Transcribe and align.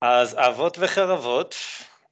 אז 0.00 0.36
אבות 0.38 0.76
וחרבות, 0.80 1.54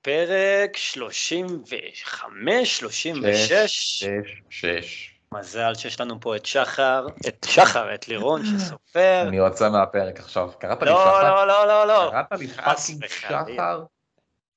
פרק 0.03 0.77
35, 0.77 2.79
36. 2.79 3.53
שש, 3.53 4.05
שש. 4.51 5.13
מזל 5.33 5.75
שיש 5.75 6.01
לנו 6.01 6.21
פה 6.21 6.37
את 6.37 6.47
שחר, 6.47 7.07
את 7.29 7.47
שחר, 7.51 7.95
את 7.95 8.09
לירון 8.09 8.43
שסופר. 8.45 9.25
אני 9.29 9.37
יוצא 9.37 9.71
מהפרק 9.71 10.21
עכשיו. 10.21 10.51
קראת 10.59 10.83
לי 10.83 10.91
לא, 10.91 10.97
שחר? 10.97 11.23
לא, 11.23 11.47
לא, 11.47 11.67
לא, 11.67 11.87
לא. 11.87 12.11
קראת 12.11 12.41
לי 12.41 12.49
פאקינג 12.49 13.05
וחלילה. 13.05 13.77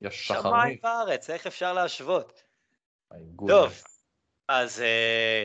שחר? 0.10 0.42
שמיים. 0.42 0.78
בארץ, 0.84 1.30
איך 1.30 1.48
אפשר 1.48 1.74
להשוות? 1.74 2.44
טוב. 3.48 3.84
אז 4.48 4.80
uh, 4.80 4.84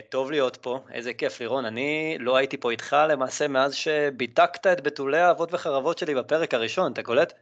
טוב 0.09 0.31
להיות 0.31 0.57
פה, 0.57 0.79
איזה 0.91 1.13
כיף 1.13 1.39
לירון, 1.39 1.65
אני 1.65 2.17
לא 2.19 2.37
הייתי 2.37 2.57
פה 2.57 2.71
איתך 2.71 2.95
למעשה 3.09 3.47
מאז 3.47 3.75
שביטקת 3.75 4.67
את 4.67 4.81
בתולי 4.81 5.19
האבות 5.19 5.53
וחרבות 5.53 5.97
שלי 5.97 6.15
בפרק 6.15 6.53
הראשון, 6.53 6.93
אתה 6.93 7.03
קולט? 7.03 7.33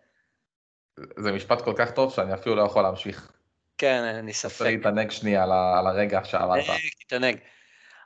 זה 1.18 1.32
משפט 1.32 1.62
כל 1.62 1.74
כך 1.78 1.92
טוב 1.92 2.14
שאני 2.14 2.34
אפילו 2.34 2.56
לא 2.56 2.62
יכול 2.62 2.84
להמשיך. 2.84 3.32
כן, 3.78 4.04
אין 4.08 4.26
לי 4.26 4.32
רוצה 4.32 4.50
ספק. 4.50 4.66
להתענג 4.66 5.12
שנייה 5.12 5.44
על 5.44 5.52
ה- 5.52 5.76
על 5.80 5.88
הרגע 5.88 6.20
שאמרת. 6.24 6.64
תתענג, 6.64 6.80
תתענג. 7.08 7.38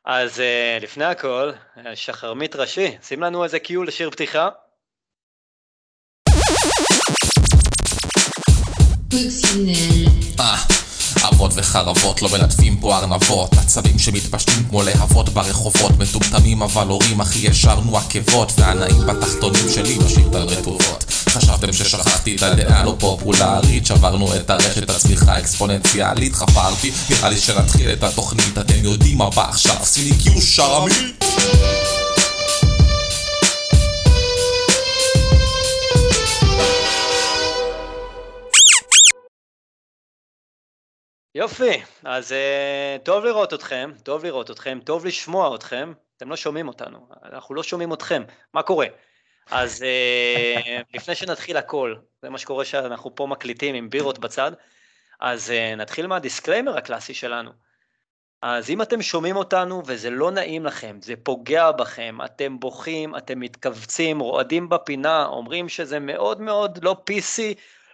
אז 0.06 0.40
uh, 0.40 0.84
לפני 0.84 1.06
הכל, 1.06 1.52
אה, 1.86 1.96
שחרמית 1.96 2.56
ראשי, 2.56 2.98
שים 3.04 3.22
לנו 3.24 3.44
איזה 3.44 3.60
קיו 3.60 3.84
לשיר 3.84 4.10
פתיחה. 4.12 4.50
אה, 10.40 10.56
אבות 11.30 11.52
וחרבות 11.56 12.22
לא 12.22 12.30
מנדפים 12.32 12.78
פה 12.82 12.98
ארנבות 12.98 13.50
עצבים 13.54 14.00
שמתפשטים 14.00 14.64
כמו 14.70 14.84
להבות 14.84 15.30
ברחובות 15.30 15.92
מטומטמים 16.00 16.62
אבל 16.62 16.88
הורים 16.88 17.22
הכי 17.22 17.48
ישרנו 17.48 17.98
עקבות 17.98 18.52
והנאים 18.58 19.02
בתחתונים 19.08 19.64
שלי 19.74 19.98
משאיר 20.06 20.28
את 20.30 20.36
הרטובות 20.36 21.04
חשבתם 21.38 21.74
ששכחתי 21.74 22.36
את 22.36 22.44
הדעה 22.44 22.84
לא 22.84 22.96
פופולרית? 23.00 23.86
שברנו 23.86 24.36
את 24.36 24.50
הרשת 24.50 24.90
הצמיחה 24.90 25.32
האקספוננציאלית 25.32 26.34
חפרתי. 26.34 26.92
נראה 27.10 27.30
לי 27.30 27.38
שנתחיל 27.38 27.90
את 27.94 28.04
התוכנית 28.04 28.58
אתם 28.58 28.84
יודעים 28.84 29.18
מה 29.18 29.30
בא 29.30 29.50
עכשיו. 29.50 29.86
שימי 29.86 30.18
קיו 30.24 30.42
שרמי. 30.42 31.14
יופי, 41.36 41.82
אז 42.04 42.32
uh, 42.32 43.06
טוב 43.06 43.26
לראות 43.26 43.54
אתכם, 43.54 43.92
טוב 44.04 44.26
לראות 44.26 44.52
אתכם, 44.52 44.80
טוב 44.84 45.06
לשמוע 45.06 45.56
אתכם, 45.56 45.94
אתם 46.18 46.30
לא 46.30 46.36
שומעים 46.36 46.68
אותנו, 46.68 47.08
אנחנו 47.24 47.56
לא 47.56 47.64
שומעים 47.64 47.94
אתכם, 47.94 48.24
מה 48.54 48.64
קורה? 48.64 48.86
אז 49.52 49.82
uh, 49.82 50.84
לפני 50.94 51.16
שנתחיל 51.16 51.58
הכל, 51.58 51.96
זה 52.22 52.30
מה 52.30 52.38
שקורה 52.38 52.66
שאנחנו 52.66 53.16
פה 53.16 53.28
מקליטים 53.28 53.76
עם 53.76 53.90
בירות 53.90 54.20
בצד, 54.20 54.52
אז 55.20 55.50
uh, 55.50 55.76
נתחיל 55.76 56.08
מה 56.08 56.19
disclaimer 56.19 56.78
הקלאסי 56.78 57.14
שלנו. 57.14 57.52
אז 58.42 58.70
אם 58.70 58.82
אתם 58.82 59.02
שומעים 59.02 59.36
אותנו 59.36 59.84
וזה 59.86 60.10
לא 60.10 60.32
נעים 60.32 60.66
לכם, 60.66 60.98
זה 61.02 61.14
פוגע 61.24 61.72
בכם, 61.72 62.18
אתם 62.26 62.60
בוכים, 62.60 63.16
אתם 63.16 63.40
מתכווצים, 63.40 64.20
רועדים 64.20 64.70
בפינה, 64.70 65.26
אומרים 65.26 65.70
שזה 65.70 66.00
מאוד 66.00 66.42
מאוד 66.42 66.84
לא 66.84 66.96
PC, 67.10 67.42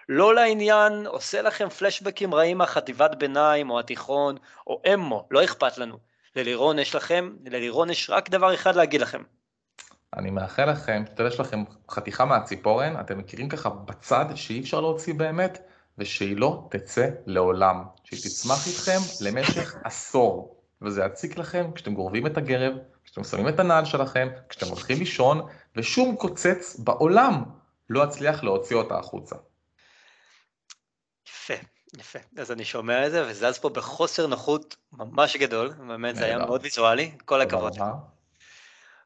לא 0.10 0.36
לעניין, 0.36 1.08
עושה 1.08 1.42
לכם 1.42 1.70
פלשבקים 1.70 2.34
רעים 2.34 2.58
מהחטיבת 2.58 3.16
ביניים 3.16 3.70
או 3.70 3.80
התיכון 3.80 4.38
או 4.68 4.82
אמו, 4.94 5.28
לא 5.32 5.44
אכפת 5.44 5.78
לנו. 5.78 5.98
ללירון 6.36 6.80
יש 6.80 6.96
לכם, 6.96 7.36
ללירון 7.46 7.90
יש 7.90 8.10
רק 8.10 8.30
דבר 8.30 8.54
אחד 8.54 8.76
להגיד 8.76 9.02
לכם. 9.02 9.24
אני 10.18 10.32
מאחל 10.32 10.72
לכם, 10.72 11.04
שתדע 11.08 11.30
לכם 11.40 11.64
חתיכה 11.90 12.26
מהציפורן, 12.26 13.00
אתם 13.00 13.18
מכירים 13.18 13.50
ככה 13.50 13.70
בצד 13.70 14.26
שאי 14.36 14.60
אפשר 14.60 14.82
להוציא 14.82 15.14
באמת, 15.14 15.62
ושהיא 15.98 16.38
לא 16.38 16.68
תצא 16.72 17.10
לעולם. 17.26 17.84
שהיא 18.04 18.20
תצמח 18.20 18.68
איתכם 18.68 19.26
למשך 19.26 19.76
עשור. 19.84 20.60
וזה 20.82 21.04
יציק 21.04 21.38
לכם 21.38 21.72
כשאתם 21.76 21.94
גורבים 21.94 22.28
את 22.28 22.38
הגרב, 22.38 22.74
כשאתם 23.06 23.24
שמים 23.24 23.48
את 23.48 23.60
הנעל 23.60 23.86
שלכם, 23.86 24.28
כשאתם 24.50 24.66
הולכים 24.66 25.00
לישון, 25.00 25.48
ושום 25.76 26.16
קוצץ 26.16 26.76
בעולם 26.80 27.44
לא 27.90 28.04
יצליח 28.04 28.44
להוציא 28.44 28.76
אותה 28.76 28.98
החוצה. 28.98 29.36
יפה, 31.28 31.54
יפה. 31.98 32.20
אז 32.38 32.52
אני 32.52 32.66
שומע 32.66 33.08
את 33.08 33.12
זה 33.12 33.28
וזז 33.28 33.58
פה 33.58 33.70
בחוסר 33.70 34.28
נוחות 34.28 34.76
ממש 34.94 35.38
גדול, 35.38 35.74
באמת 35.88 36.16
זה 36.16 36.26
היה. 36.26 36.38
מאוד 36.38 36.62
ויזואלי, 36.64 37.12
כל 37.26 37.42
הכבוד. 37.42 37.74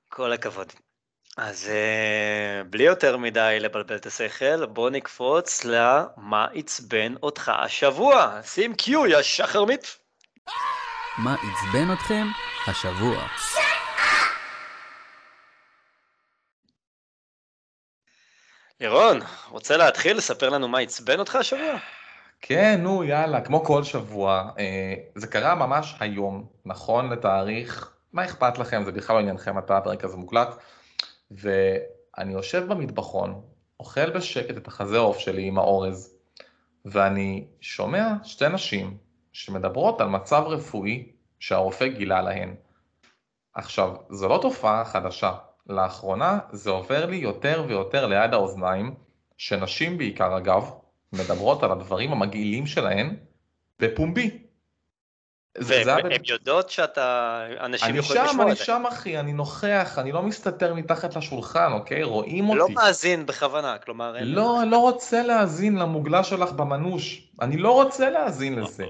כל 0.10 0.34
הכבוד. 0.34 0.74
אז 1.38 1.70
uh, 1.70 2.68
בלי 2.70 2.84
יותר 2.84 3.18
מדי 3.18 3.58
לבלבל 3.60 3.96
את 3.96 4.06
השכל, 4.06 4.66
בוא 4.66 4.90
נקפוץ 4.90 5.66
למה 5.66 6.48
עצבן 6.54 7.16
אותך 7.24 7.52
השבוע. 7.56 8.40
שים 8.44 8.76
קיו, 8.76 9.08
יא 9.08 9.22
שחרמית. 9.22 9.98
מה 11.18 11.34
עצבן 11.36 11.94
אתכם 11.94 12.26
השבוע? 12.68 13.28
לירון, 18.80 19.20
רוצה 19.50 19.78
להתחיל 19.78 20.18
לספר 20.18 20.50
לנו 20.50 20.68
מה 20.68 20.80
עצבן 20.80 21.20
אותך 21.20 21.36
השבוע? 21.36 21.78
כן, 22.42 22.80
נו, 22.84 23.04
יאללה, 23.04 23.42
כמו 23.42 23.64
כל 23.66 23.84
שבוע. 23.84 24.50
אה, 24.60 24.94
זה 25.16 25.28
קרה 25.28 25.56
ממש 25.56 25.96
היום, 26.00 26.46
נכון 26.66 27.10
לתאריך, 27.10 27.92
מה 28.14 28.26
אכפת 28.26 28.58
לכם, 28.58 28.84
זה 28.84 28.92
בכלל 28.92 29.16
לא 29.16 29.22
עניינכם 29.22 29.58
מתי 29.58 29.74
הפרק 29.74 30.04
הזה 30.04 30.18
מוקלט. 30.18 30.56
ואני 31.32 32.34
יושב 32.34 32.66
במטבחון, 32.68 33.42
אוכל 33.80 34.10
בשקט 34.10 34.58
את 34.58 34.68
החזה 34.68 34.98
עוף 34.98 35.18
שלי 35.20 35.48
עם 35.48 35.58
האורז, 35.58 36.16
ואני 36.86 37.48
שומע 37.62 38.14
שתי 38.24 38.50
נשים 38.50 38.98
שמדברות 39.34 40.02
על 40.02 40.08
מצב 40.08 40.44
רפואי 40.48 41.12
שהרופא 41.40 41.88
גילה 41.88 42.22
להן. 42.22 42.56
עכשיו, 43.54 43.96
זו 44.10 44.28
לא 44.28 44.40
תופעה 44.42 44.86
חדשה. 44.86 45.34
לאחרונה 45.70 46.40
זה 46.52 46.70
עובר 46.70 47.06
לי 47.06 47.16
יותר 47.16 47.66
ויותר 47.68 48.08
ליד 48.08 48.34
האוזניים, 48.34 48.96
שנשים 49.38 49.98
בעיקר 49.98 50.38
אגב, 50.38 50.72
מדברות 51.14 51.64
על 51.64 51.72
הדברים 51.72 52.12
המגעילים 52.12 52.66
שלהן 52.66 53.16
בפומבי. 53.80 54.47
והן 55.58 56.22
יודעות 56.28 56.70
שאתה, 56.70 57.40
אנשים 57.60 57.90
אני 57.90 57.98
יכולים 57.98 58.24
שם, 58.24 58.30
לשמוע 58.30 58.44
אני 58.46 58.52
את 58.52 58.58
זה. 58.58 58.64
שם 58.64 58.84
אחי, 58.90 59.20
אני 59.20 59.34
נוכח, 59.34 59.96
אני 59.98 60.12
לא 60.12 60.24
מסתתר 60.24 60.74
מתחת 60.74 61.16
לשולחן, 61.16 61.72
אוקיי? 61.72 62.04
רואים 62.04 62.56
לא 62.56 62.64
אותי. 62.64 62.74
מאזין 62.74 63.26
בכוונה, 63.26 63.78
כלומר... 63.78 64.16
לא, 64.22 64.62
אני 64.62 64.72
לא 64.72 64.78
רוצה 64.78 65.24
להאזין 65.24 65.76
למוגלה 65.76 66.24
שלך 66.24 66.52
במנוש. 66.52 67.30
אני 67.42 67.58
לא 67.58 67.72
רוצה 67.72 68.10
להאזין 68.10 68.60
לזה. 68.60 68.86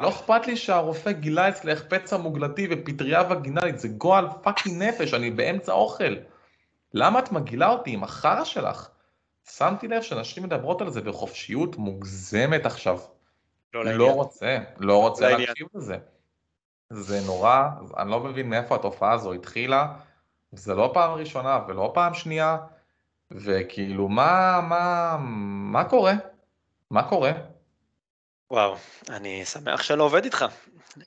לא 0.00 0.08
אכפת 0.08 0.46
לי 0.46 0.56
שהרופא 0.56 1.12
גילה 1.12 1.48
אצלך 1.48 1.82
פצע 1.88 2.16
מוגלתי 2.16 2.68
ופטריה 2.70 3.22
וגינלית, 3.30 3.78
זה 3.78 3.88
גועל 3.88 4.26
fucking 4.42 4.82
נפש, 4.82 5.14
אני 5.14 5.30
באמצע 5.30 5.72
אוכל. 5.72 6.14
למה 6.94 7.18
את 7.18 7.32
מגעילה 7.32 7.68
אותי 7.68 7.90
עם 7.90 8.04
החרא 8.04 8.44
שלך? 8.44 8.88
שמתי 9.56 9.88
לב 9.88 10.02
שנשים 10.02 10.42
מדברות 10.42 10.80
על 10.80 10.90
זה 10.90 11.00
בחופשיות 11.00 11.76
מוגזמת 11.76 12.66
עכשיו. 12.66 12.98
לא 13.74 13.84
לא. 13.84 14.12
רוצה, 14.12 14.58
לא 14.78 15.00
רוצה. 15.00 15.36
להקשיב 15.36 15.66
לזה. 15.74 15.96
זה 16.90 17.20
נורא, 17.26 17.68
אני 17.98 18.10
לא 18.10 18.20
מבין 18.20 18.50
מאיפה 18.50 18.74
התופעה 18.74 19.12
הזו 19.12 19.32
התחילה, 19.32 19.86
זה 20.52 20.74
לא 20.74 20.90
פעם 20.94 21.12
ראשונה 21.12 21.60
ולא 21.68 21.90
פעם 21.94 22.14
שנייה, 22.14 22.58
וכאילו 23.30 24.08
מה, 24.08 24.60
מה, 24.68 25.16
מה 25.72 25.84
קורה? 25.84 26.12
מה 26.90 27.08
קורה? 27.08 27.32
וואו, 28.50 28.76
אני 29.10 29.44
שמח 29.44 29.82
שאני 29.82 29.98
לא 29.98 30.04
עובד 30.04 30.24
איתך. 30.24 30.44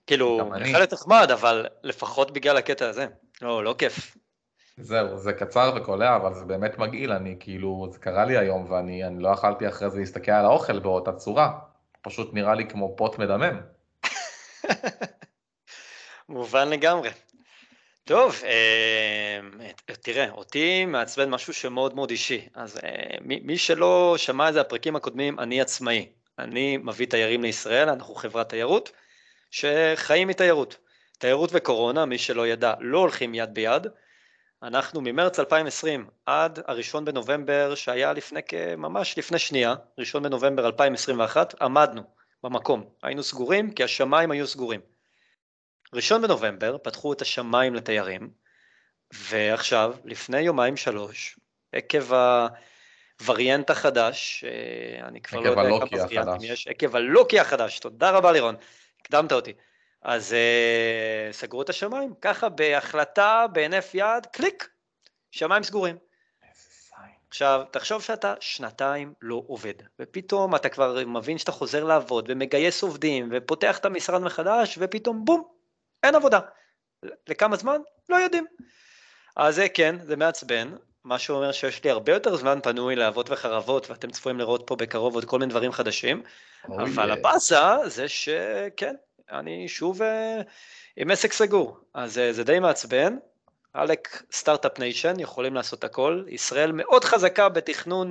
כאילו. 0.08 0.40
יכול 0.56 0.80
להיות 0.80 0.94
נחמד, 0.94 1.32
אבל 1.32 1.66
לפחות 1.84 2.32
בגלל 2.32 2.58
הקטע 2.58 2.90
הזה. 2.90 3.08
לא, 3.42 3.64
לא 3.64 3.76
כיף. 3.78 4.18
זהו, 4.78 5.18
זה 5.18 5.34
קצר 5.34 5.74
וקולע, 5.76 6.16
אבל 6.16 6.34
זה 6.34 6.46
באמת 6.46 6.78
מגעיל, 6.78 7.12
אני 7.12 7.38
כאילו, 7.40 7.88
זה 7.92 8.00
קרה 8.00 8.26
לי 8.26 8.38
היום 8.38 8.72
ואני 8.72 9.04
אני 9.08 9.24
לא 9.24 9.30
יכלתי 9.30 9.68
אחרי 9.68 9.90
זה 9.90 10.00
להסתכל 10.00 10.32
על 10.32 10.46
האוכל 10.46 10.80
באותה 10.80 11.14
צורה, 11.14 11.60
פשוט 12.04 12.34
נראה 12.34 12.56
לי 12.56 12.70
כמו 12.70 12.96
פוט 12.98 13.20
מדמם. 13.20 13.62
מובן 16.30 16.70
לגמרי. 16.70 17.10
טוב, 18.04 18.36
אה, 18.44 19.40
תראה, 20.02 20.30
אותי 20.30 20.86
מעצבן 20.86 21.30
משהו 21.30 21.54
שמאוד 21.54 21.96
מאוד 21.96 22.10
אישי. 22.10 22.48
אז 22.54 22.80
אה, 22.84 23.18
מי 23.22 23.58
שלא 23.58 24.16
שמע 24.18 24.50
את 24.50 24.54
זה 24.54 24.62
הפרקים 24.62 24.96
הקודמים, 24.96 25.40
אני 25.40 25.62
עצמאי. 25.62 26.10
אני 26.40 26.78
מביא 26.78 27.08
תיירים 27.08 27.44
לישראל, 27.44 27.90
אנחנו 27.90 28.16
חברת 28.16 28.50
תיירות 28.50 28.92
שחיים 29.52 30.28
מתיירות. 30.28 30.78
תיירות 31.18 31.50
וקורונה, 31.54 32.06
מי 32.06 32.18
שלא 32.18 32.48
ידע, 32.48 32.74
לא 32.80 33.00
הולכים 33.00 33.34
יד 33.34 33.54
ביד. 33.54 33.88
אנחנו 34.64 35.02
ממרץ 35.02 35.40
2020 35.40 36.08
עד 36.26 36.60
הראשון 36.68 37.06
בנובמבר, 37.06 37.76
שהיה 37.76 38.14
לפני, 38.14 38.42
ממש 38.78 39.18
לפני 39.18 39.40
שנייה, 39.40 39.76
ראשון 39.98 40.24
בנובמבר 40.24 40.66
2021, 40.66 41.62
עמדנו 41.62 42.02
במקום. 42.44 42.90
היינו 43.04 43.24
סגורים 43.24 43.72
כי 43.72 43.84
השמיים 43.84 44.32
היו 44.32 44.48
סגורים. 44.48 44.82
ראשון 45.94 46.22
בנובמבר 46.22 46.78
פתחו 46.78 47.14
את 47.14 47.22
השמיים 47.22 47.76
לתיירים, 47.76 48.30
ועכשיו, 49.14 49.96
לפני 50.06 50.40
יומיים 50.42 50.78
שלוש, 50.78 51.40
עקב 51.72 52.14
הווריאנט 53.22 53.70
החדש, 53.70 54.44
אה, 54.44 55.08
אני 55.08 55.22
כבר 55.22 55.40
לא 55.40 55.50
יודע 55.50 55.88
כמה 55.88 56.04
וריאנטים. 56.04 56.52
יש, 56.52 56.68
עקב 56.68 56.96
הלוקי 56.96 57.40
החדש, 57.40 57.80
תודה 57.80 58.12
רבה 58.12 58.32
לירון, 58.32 58.56
הקדמת 59.02 59.32
אותי. 59.32 59.54
אז 60.04 60.34
אה, 60.34 61.30
סגרו 61.32 61.62
את 61.62 61.70
השמיים, 61.70 62.14
ככה 62.22 62.50
בהחלטה, 62.50 63.46
בהינף 63.52 63.92
יד, 63.94 64.26
קליק, 64.32 64.70
שמיים 65.32 65.64
סגורים. 65.64 65.98
עכשיו, 67.28 67.62
תחשוב 67.72 68.02
שאתה 68.02 68.34
שנתיים 68.40 69.14
לא 69.22 69.44
עובד, 69.48 69.74
ופתאום 70.00 70.56
אתה 70.56 70.70
כבר 70.70 71.06
מבין 71.06 71.38
שאתה 71.38 71.52
חוזר 71.52 71.84
לעבוד, 71.84 72.26
ומגייס 72.30 72.84
עובדים, 72.84 73.30
ופותח 73.32 73.78
את 73.78 73.86
המשרד 73.86 74.22
מחדש, 74.22 74.78
ופתאום 74.82 75.26
בום, 75.26 75.44
אין 76.04 76.16
עבודה. 76.16 76.40
לכמה 77.30 77.56
זמן? 77.56 77.82
לא 78.10 78.16
יודעים. 78.16 78.46
אז 79.36 79.56
זה 79.56 79.70
כן, 79.70 79.96
זה 80.04 80.16
מעצבן, 80.16 80.76
מה 81.04 81.20
שאומר 81.20 81.52
שיש 81.52 81.84
לי 81.84 81.90
הרבה 81.90 82.14
יותר 82.14 82.36
זמן 82.36 82.60
פנוי 82.64 82.96
לאבות 82.96 83.30
וחרבות, 83.30 83.90
ואתם 83.90 84.12
צפויים 84.12 84.40
לראות 84.40 84.64
פה 84.68 84.76
בקרוב 84.76 85.16
עוד 85.16 85.26
כל 85.26 85.40
מיני 85.40 85.50
דברים 85.50 85.72
חדשים, 85.72 86.24
אוי, 86.70 86.84
אבל 86.84 87.12
אה, 87.12 87.16
הבאסה 87.16 87.78
זה 87.86 88.08
שכן, 88.08 88.96
אני 89.32 89.68
שוב 89.68 90.02
אה, 90.02 90.42
עם 90.98 91.12
עסק 91.12 91.34
סגור, 91.34 91.78
אז 91.94 92.18
אה, 92.18 92.34
זה 92.34 92.44
די 92.44 92.60
מעצבן. 92.60 93.18
עלק 93.74 94.24
start-up 94.32 94.80
nation 94.80 95.20
יכולים 95.20 95.54
לעשות 95.54 95.84
הכל, 95.84 96.24
ישראל 96.28 96.72
מאוד 96.72 97.04
חזקה 97.04 97.50
בתכנון 97.50 98.10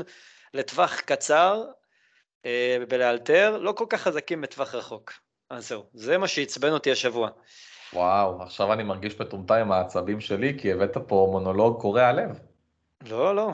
לטווח 0.55 1.01
קצר 1.01 1.65
אה, 2.47 2.77
ולאלתר, 2.89 3.59
לא 3.59 3.73
כל 3.73 3.87
כך 3.89 4.01
חזקים 4.01 4.41
בטווח 4.41 4.75
רחוק. 4.75 5.13
אז 5.51 5.69
זהו, 5.69 5.85
זה 5.95 6.19
מה 6.19 6.29
שעצבן 6.29 6.73
אותי 6.73 6.93
השבוע. 6.93 7.31
וואו, 7.93 8.43
עכשיו 8.43 8.73
אני 8.73 8.83
מרגיש 8.83 9.21
מטומטם 9.21 9.55
עם 9.55 9.73
העצבים 9.73 10.21
שלי, 10.21 10.59
כי 10.59 10.73
הבאת 10.73 10.97
פה 11.07 11.29
מונולוג 11.31 11.81
קורע 11.81 12.13
לב. 12.13 12.39
לא, 13.09 13.37
לא, 13.37 13.51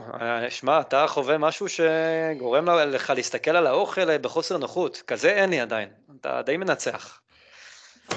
שמע, 0.48 0.80
אתה 0.80 1.06
חווה 1.08 1.38
משהו 1.38 1.66
שגורם 1.68 2.68
לך 2.68 3.10
להסתכל 3.16 3.50
על 3.50 3.66
האוכל 3.66 4.18
בחוסר 4.18 4.56
נוחות, 4.56 5.02
כזה 5.06 5.30
אין 5.30 5.50
לי 5.50 5.60
עדיין, 5.60 5.88
אתה 6.20 6.42
די 6.42 6.56
מנצח. 6.56 7.20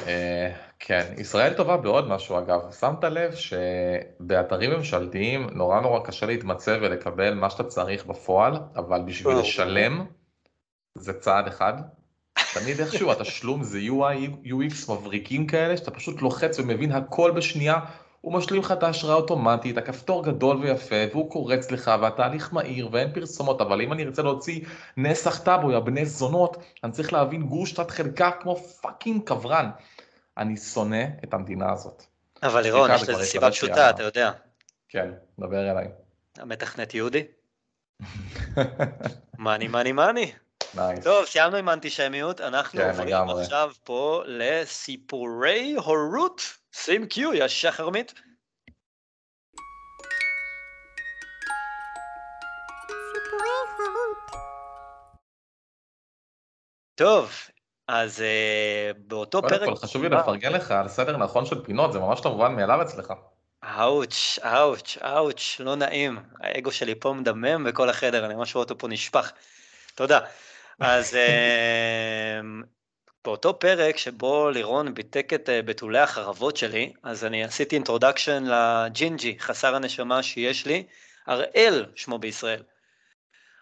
אה, 0.07 0.51
כן, 0.79 1.13
ישראל 1.17 1.53
טובה 1.53 1.77
בעוד 1.77 2.07
משהו 2.07 2.39
אגב, 2.39 2.59
שמת 2.79 3.03
לב 3.03 3.35
שבאתרים 3.35 4.71
ממשלתיים 4.71 5.47
נורא 5.51 5.81
נורא 5.81 5.99
קשה 6.05 6.25
להתמצא 6.25 6.77
ולקבל 6.81 7.33
מה 7.33 7.49
שאתה 7.49 7.63
צריך 7.63 8.05
בפועל, 8.05 8.53
אבל 8.75 9.01
בשביל. 9.05 9.37
לשלם 9.37 10.05
זה 10.97 11.13
צעד 11.13 11.47
אחד. 11.47 11.73
תמיד 12.53 12.79
איכשהו 12.79 13.11
התשלום 13.11 13.63
זה 13.63 13.79
UI, 13.79 14.47
UX 14.47 14.91
מבריקים 14.91 15.47
כאלה, 15.47 15.77
שאתה 15.77 15.91
פשוט 15.91 16.21
לוחץ 16.21 16.59
ומבין 16.59 16.91
הכל 16.91 17.31
בשנייה, 17.31 17.79
הוא 18.21 18.33
משלים 18.33 18.61
לך 18.61 18.71
את 18.71 18.83
ההשראה 18.83 19.13
האוטומטית, 19.13 19.77
הכפתור 19.77 20.23
גדול 20.23 20.57
ויפה, 20.57 20.95
והוא 21.11 21.31
קורץ 21.31 21.71
לך, 21.71 21.91
והתהליך 22.01 22.53
מהיר, 22.53 22.89
ואין 22.91 23.13
פרסומות, 23.13 23.61
אבל 23.61 23.81
אם 23.81 23.93
אני 23.93 24.03
ארצה 24.03 24.21
להוציא 24.21 24.61
נסח 24.97 25.43
טאבו, 25.43 25.71
יא 25.71 25.79
בני 25.79 26.05
זונות, 26.05 26.57
אני 26.83 26.91
צריך 26.91 27.13
להבין 27.13 27.43
גוש 27.43 27.71
תת 27.71 27.91
חלקה 27.91 28.31
כמו 28.31 28.55
fucking 28.55 29.23
קברן. 29.23 29.69
אני 30.37 30.57
שונא 30.57 31.03
את 31.23 31.33
המדינה 31.33 31.71
הזאת. 31.71 32.03
אבל 32.43 32.61
לירון, 32.61 32.91
יש 32.95 33.09
לזה 33.09 33.23
סיבה 33.23 33.51
פשוטה, 33.51 33.89
אתה 33.89 34.03
יודע, 34.03 34.31
כן, 34.89 35.11
דבר 35.39 35.71
אליי. 35.71 35.87
המתכנת 36.37 36.93
יהודי. 36.93 37.23
money 39.37 39.67
money 39.67 39.91
money. 39.91 40.31
Nice. 40.75 41.03
טוב, 41.03 41.25
סיימנו 41.25 41.57
עם 41.57 41.69
האנטישמיות, 41.69 42.41
אנחנו 42.41 42.79
כן, 42.79 42.89
עוברים 42.89 43.07
לגמרי. 43.07 43.41
עכשיו 43.41 43.71
פה 43.83 44.23
לסיפורי 44.25 45.75
הורות. 45.77 46.41
שים 46.71 47.05
קיו, 47.05 47.33
יא 47.33 47.47
שחרמית. 47.47 48.13
טוב, 56.95 57.31
אז 57.87 58.21
אה, 58.21 58.91
באותו 58.97 59.41
קודם 59.41 59.57
פרק... 59.57 59.69
כל, 59.69 59.75
חשוב 59.75 60.03
לי 60.03 60.09
לפרגן 60.09 60.51
לך 60.51 60.71
על 60.71 60.87
סדר 60.87 61.17
נכון 61.17 61.45
של 61.45 61.63
פינות, 61.63 61.93
זה 61.93 61.99
ממש 61.99 62.25
לא 62.25 62.31
מובן 62.31 62.55
מאליו 62.55 62.81
אצלך. 62.81 63.13
אאוץ', 63.63 64.39
אאוץ', 64.43 64.97
אאוץ', 65.03 65.59
לא 65.59 65.75
נעים. 65.75 66.19
האגו 66.39 66.71
שלי 66.71 66.95
פה 66.95 67.13
מדמם 67.13 67.63
בכל 67.63 67.89
החדר, 67.89 68.25
אני 68.25 68.35
ממש 68.35 68.55
רואה 68.55 68.63
אותו 68.63 68.77
פה 68.77 68.87
נשפך. 68.87 69.31
תודה. 69.95 70.19
אז 70.83 71.15
אמ, 71.15 72.63
באותו 73.25 73.59
פרק 73.59 73.97
שבו 73.97 74.49
לירון 74.49 74.93
ביתק 74.93 75.33
את 75.33 75.49
אה, 75.49 75.61
בתולי 75.61 75.99
החרבות 75.99 76.57
שלי, 76.57 76.93
אז 77.03 77.25
אני 77.25 77.43
עשיתי 77.43 77.75
introduction 77.75 78.43
לג'ינג'י, 78.43 79.39
חסר 79.39 79.75
הנשמה 79.75 80.23
שיש 80.23 80.65
לי, 80.65 80.83
הראל 81.27 81.85
שמו 81.95 82.19
בישראל. 82.19 82.63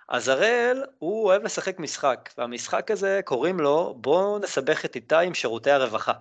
אז 0.09 0.27
הראל, 0.27 0.83
הוא 0.99 1.25
אוהב 1.25 1.43
לשחק 1.43 1.79
משחק, 1.79 2.29
והמשחק 2.37 2.91
הזה 2.91 3.21
קוראים 3.25 3.59
לו 3.59 3.95
בוא 3.97 4.39
נסבך 4.39 4.85
את 4.85 4.95
איתי 4.95 5.15
עם 5.15 5.33
שירותי 5.33 5.71
הרווחה. 5.71 6.13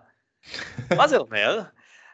מה 0.96 1.08
זה 1.08 1.16
אומר? 1.16 1.60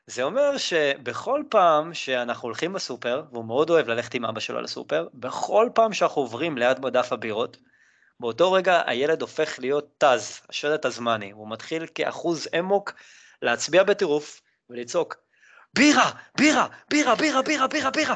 זה 0.07 0.23
אומר 0.23 0.59
שבכל 0.59 1.43
פעם 1.49 1.95
שאנחנו 1.95 2.49
הולכים 2.49 2.73
בסופר, 2.73 3.23
והוא 3.33 3.45
מאוד 3.45 3.71
אוהב 3.71 3.89
ללכת 3.89 4.15
עם 4.15 4.25
אבא 4.25 4.41
שלו 4.41 4.61
לסופר, 4.61 5.09
בכל 5.15 5.69
פעם 5.75 5.93
שאנחנו 5.93 6.23
עוברים 6.23 6.59
ליד 6.59 6.81
מדף 6.81 7.13
הבירות, 7.13 7.57
באותו 8.21 8.53
רגע 8.53 8.83
הילד 8.87 9.23
הופך 9.23 9.59
להיות 9.59 9.89
טז, 9.99 10.41
השלט 10.51 10.85
הזמני, 10.85 11.31
הוא 11.31 11.51
מתחיל 11.51 11.87
כאחוז 11.95 12.49
אמוק 12.59 12.93
להצביע 13.43 13.83
בטירוף 13.83 14.41
ולצעוק, 14.71 15.17
בירה, 15.75 16.11
בירה, 16.39 16.67
בירה, 16.91 17.15
בירה, 17.15 17.43
בירה, 17.43 17.67
בירה, 17.67 17.91
בירה. 17.91 18.15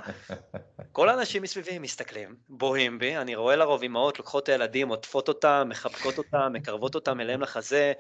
כל 0.93 1.09
האנשים 1.09 1.43
מסביבי 1.43 1.79
מסתכלים, 1.79 2.37
בוהים 2.49 2.99
בי, 2.99 3.17
אני 3.17 3.37
רואה 3.37 3.57
לרוב 3.57 3.83
אמהות 3.83 4.19
לוקחות 4.19 4.43
את 4.43 4.49
הילדים, 4.49 4.89
עוטפות 4.89 5.29
אותם, 5.29 5.67
מחבקות 5.71 6.19
אותם, 6.19 6.51
מקרבות 6.53 6.95
אותם 6.95 7.21
אליהם 7.21 7.41
לחזה, 7.41 7.93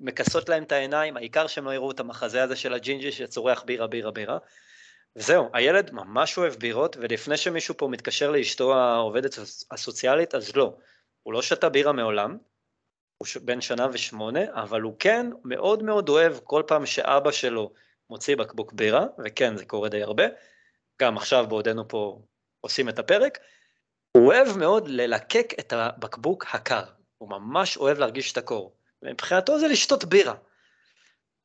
מכסות 0.00 0.48
להם 0.48 0.62
את 0.62 0.72
העיניים, 0.72 1.16
העיקר 1.16 1.46
שהם 1.46 1.64
לא 1.64 1.74
יראו 1.74 1.90
את 1.90 2.00
המחזה 2.00 2.42
הזה 2.42 2.56
של 2.56 2.74
הג'ינג'י 2.74 3.12
שצורח 3.12 3.62
בירה, 3.62 3.86
בירה, 3.86 4.10
בירה. 4.10 4.38
וזהו, 5.16 5.50
הילד 5.52 5.90
ממש 5.92 6.38
אוהב 6.38 6.54
בירות, 6.54 6.96
ולפני 7.00 7.36
שמישהו 7.36 7.74
פה 7.76 7.88
מתקשר 7.88 8.30
לאשתו 8.30 8.74
העובדת 8.74 9.38
הסוציאלית, 9.70 10.34
אז 10.34 10.56
לא. 10.56 10.76
הוא 11.22 11.34
לא 11.34 11.42
שתה 11.42 11.68
בירה 11.68 11.92
מעולם, 11.92 12.38
הוא 13.18 13.26
בן 13.44 13.60
שנה 13.60 13.86
ושמונה, 13.92 14.40
אבל 14.52 14.80
הוא 14.80 14.96
כן 14.98 15.26
מאוד 15.44 15.82
מאוד 15.82 16.08
אוהב 16.08 16.38
כל 16.44 16.62
פעם 16.66 16.86
שאבא 16.86 17.30
שלו 17.30 17.72
מוציא 18.10 18.36
בקבוק 18.36 18.72
בירה, 18.72 19.06
וכן, 19.24 19.56
זה 19.56 19.64
קורה 19.64 19.88
די 19.88 20.02
הרבה, 20.02 20.24
גם 21.02 21.16
עכשיו 21.16 21.46
בעודנו 21.48 21.88
פה 21.88 22.22
עושים 22.60 22.88
את 22.88 22.98
הפרק, 22.98 23.38
הוא 24.16 24.26
אוהב 24.26 24.58
מאוד 24.58 24.88
ללקק 24.88 25.52
את 25.60 25.72
הבקבוק 25.72 26.46
הקר, 26.54 26.84
הוא 27.18 27.30
ממש 27.30 27.76
אוהב 27.76 27.98
להרגיש 27.98 28.32
את 28.32 28.36
הקור, 28.36 28.76
ומבחינתו 29.02 29.58
זה 29.58 29.68
לשתות 29.68 30.04
בירה. 30.04 30.34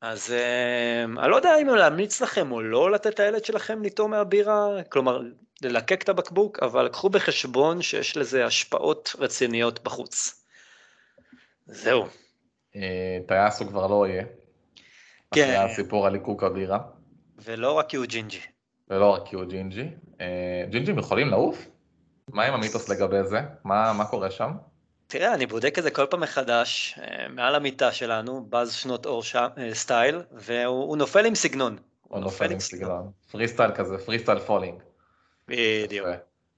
אז 0.06 0.32
אה, 0.34 1.04
אני 1.04 1.32
לא 1.32 1.36
יודע 1.36 1.58
אם 1.62 1.68
להמליץ 1.68 2.22
לכם 2.22 2.52
או 2.52 2.62
לא 2.62 2.92
לתת 2.92 3.20
לילד 3.20 3.46
שלכם 3.46 3.84
לטעום 3.84 4.12
מהבירה, 4.12 4.84
כלומר 4.90 5.22
ללקק 5.62 6.04
את 6.04 6.10
הבקבוק, 6.10 6.60
אבל 6.64 6.90
קחו 6.90 7.10
בחשבון 7.10 7.82
שיש 7.82 8.18
לזה 8.18 8.46
השפעות 8.46 9.16
רציניות 9.20 9.84
בחוץ. 9.84 10.46
זהו. 11.66 12.06
אה, 12.76 13.18
טייס 13.28 13.60
הוא 13.60 13.68
כבר 13.68 13.88
לא 13.88 14.08
יהיה. 14.08 14.24
כן. 15.32 15.44
אחרי 15.44 15.56
הסיפור 15.56 16.08
על 16.08 16.14
ליקוק 16.14 16.44
הבירה, 16.44 16.80
ולא 17.38 17.72
רק 17.72 17.90
כי 17.90 17.98
הוא 17.98 18.06
ג'ינג'י. 18.06 18.42
ולא 18.90 19.14
רק 19.14 19.28
כי 19.28 19.36
הוא 19.36 19.46
ג'ינג'י. 19.46 19.90
אה, 20.22 20.66
ג'ינג'ים 20.70 21.00
יכולים 21.00 21.28
לעוף? 21.28 21.68
מה 22.28 22.44
עם 22.46 22.54
המיתוס 22.54 22.90
לגבי 22.90 23.24
זה? 23.24 23.40
מה 23.64 23.94
מה 23.94 24.06
קורה 24.06 24.32
שם? 24.32 24.52
תראה, 25.08 25.34
אני 25.34 25.46
בודק 25.46 25.78
את 25.78 25.84
זה 25.84 25.92
כל 25.92 26.06
פעם 26.10 26.20
מחדש, 26.20 27.00
אה, 27.02 27.28
מעל 27.30 27.56
המיטה 27.56 27.92
שלנו, 27.92 28.46
באז 28.50 28.74
שנות 28.74 29.06
אור 29.06 29.24
שם, 29.24 29.48
אה, 29.58 29.76
style, 29.76 30.22
והוא 30.32 30.84
הוא 30.84 30.98
נופל 30.98 31.26
עם 31.26 31.36
סגנון. 31.36 31.78
הוא 32.02 32.20
נופל 32.20 32.52
עם 32.52 32.60
סגנון. 32.60 33.12
free 33.32 33.48
style 33.48 33.72
כזה, 33.72 33.98
free 33.98 34.20
style 34.20 34.40
falling. 34.40 34.82
בדיוק. 35.48 36.08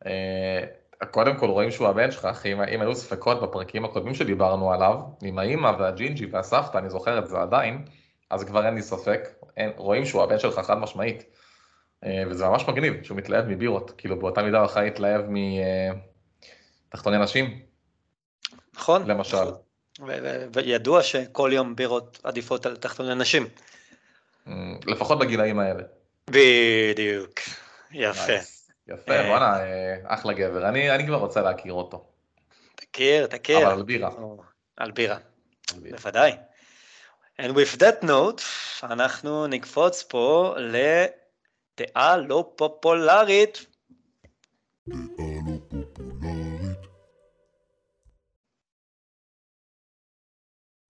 אה, 0.06 0.64
קודם 1.12 1.38
כל 1.38 1.50
רואים 1.50 1.72
שהוא 1.72 1.88
הבן 1.88 2.12
שלך, 2.12 2.26
אחי, 2.26 2.54
אם 2.54 2.62
אם 2.62 2.82
היו 2.82 2.96
ספקות 2.96 3.42
בפרקים 3.42 3.86
הקודמים 3.86 4.16
שדיברנו 4.16 4.74
עליו, 4.74 4.96
עם 5.24 5.40
האימא 5.40 5.72
והג'ינג'י 5.80 6.26
והסבתא, 6.26 6.78
אני 6.78 6.90
זוכר 6.90 7.20
את 7.20 7.28
זה 7.28 7.38
עדיין, 7.42 7.86
אז 8.30 8.44
כבר 8.44 8.66
אין 8.66 8.76
לי 8.76 8.82
ספק, 8.82 9.30
אין, 9.58 9.72
רואים 9.76 10.06
שהוא 10.06 10.24
הבן 10.24 10.40
שלך 10.40 10.60
חד 10.60 10.78
משמעית. 10.78 11.24
וזה 12.30 12.46
ממש 12.46 12.68
מגניב 12.68 13.04
שהוא 13.04 13.18
מתלהב 13.18 13.46
מבירות, 13.46 13.92
כאילו 13.98 14.20
באותה 14.20 14.44
מידה 14.44 14.58
הוא 14.58 14.66
יכול 14.66 14.82
להתלהב 14.82 15.26
מתחתוני 16.90 17.18
נשים, 17.18 17.60
נכון? 18.78 19.08
למשל. 19.08 19.46
וידוע 20.54 21.04
שכל 21.04 21.50
יום 21.54 21.76
בירות 21.76 22.20
עדיפות 22.24 22.66
על 22.66 22.76
תחתוני 22.76 23.16
נשים. 23.16 23.48
אה, 24.48 24.54
לפחות 24.86 25.20
בגילאים 25.20 25.60
האלה. 25.60 25.84
בדיוק. 26.30 27.40
יפה. 27.92 28.34
יפה, 28.88 29.14
אה. 29.14 29.30
וואלה, 29.30 29.60
אה, 29.60 29.96
אחלה 30.06 30.34
גבר, 30.34 30.70
אני 30.70 30.92
אני 30.92 31.08
כבר 31.08 31.16
רוצה 31.16 31.42
להכיר 31.42 31.74
אותו. 31.74 32.06
תכיר, 32.76 33.28
תכיר. 33.28 33.58
אבל 33.58 33.72
על 33.72 33.84
בירה. 33.84 34.10
על 34.78 34.92
בירה. 34.92 35.18
בוודאי. 35.76 36.32
And 37.42 37.52
with 37.52 37.78
that 37.80 38.04
note, 38.04 38.42
אנחנו 38.84 39.48
נקפוץ 39.48 40.04
פה 40.04 40.56
לדעה 40.58 42.18
לא 42.18 42.52
פופולרית. 42.56 43.66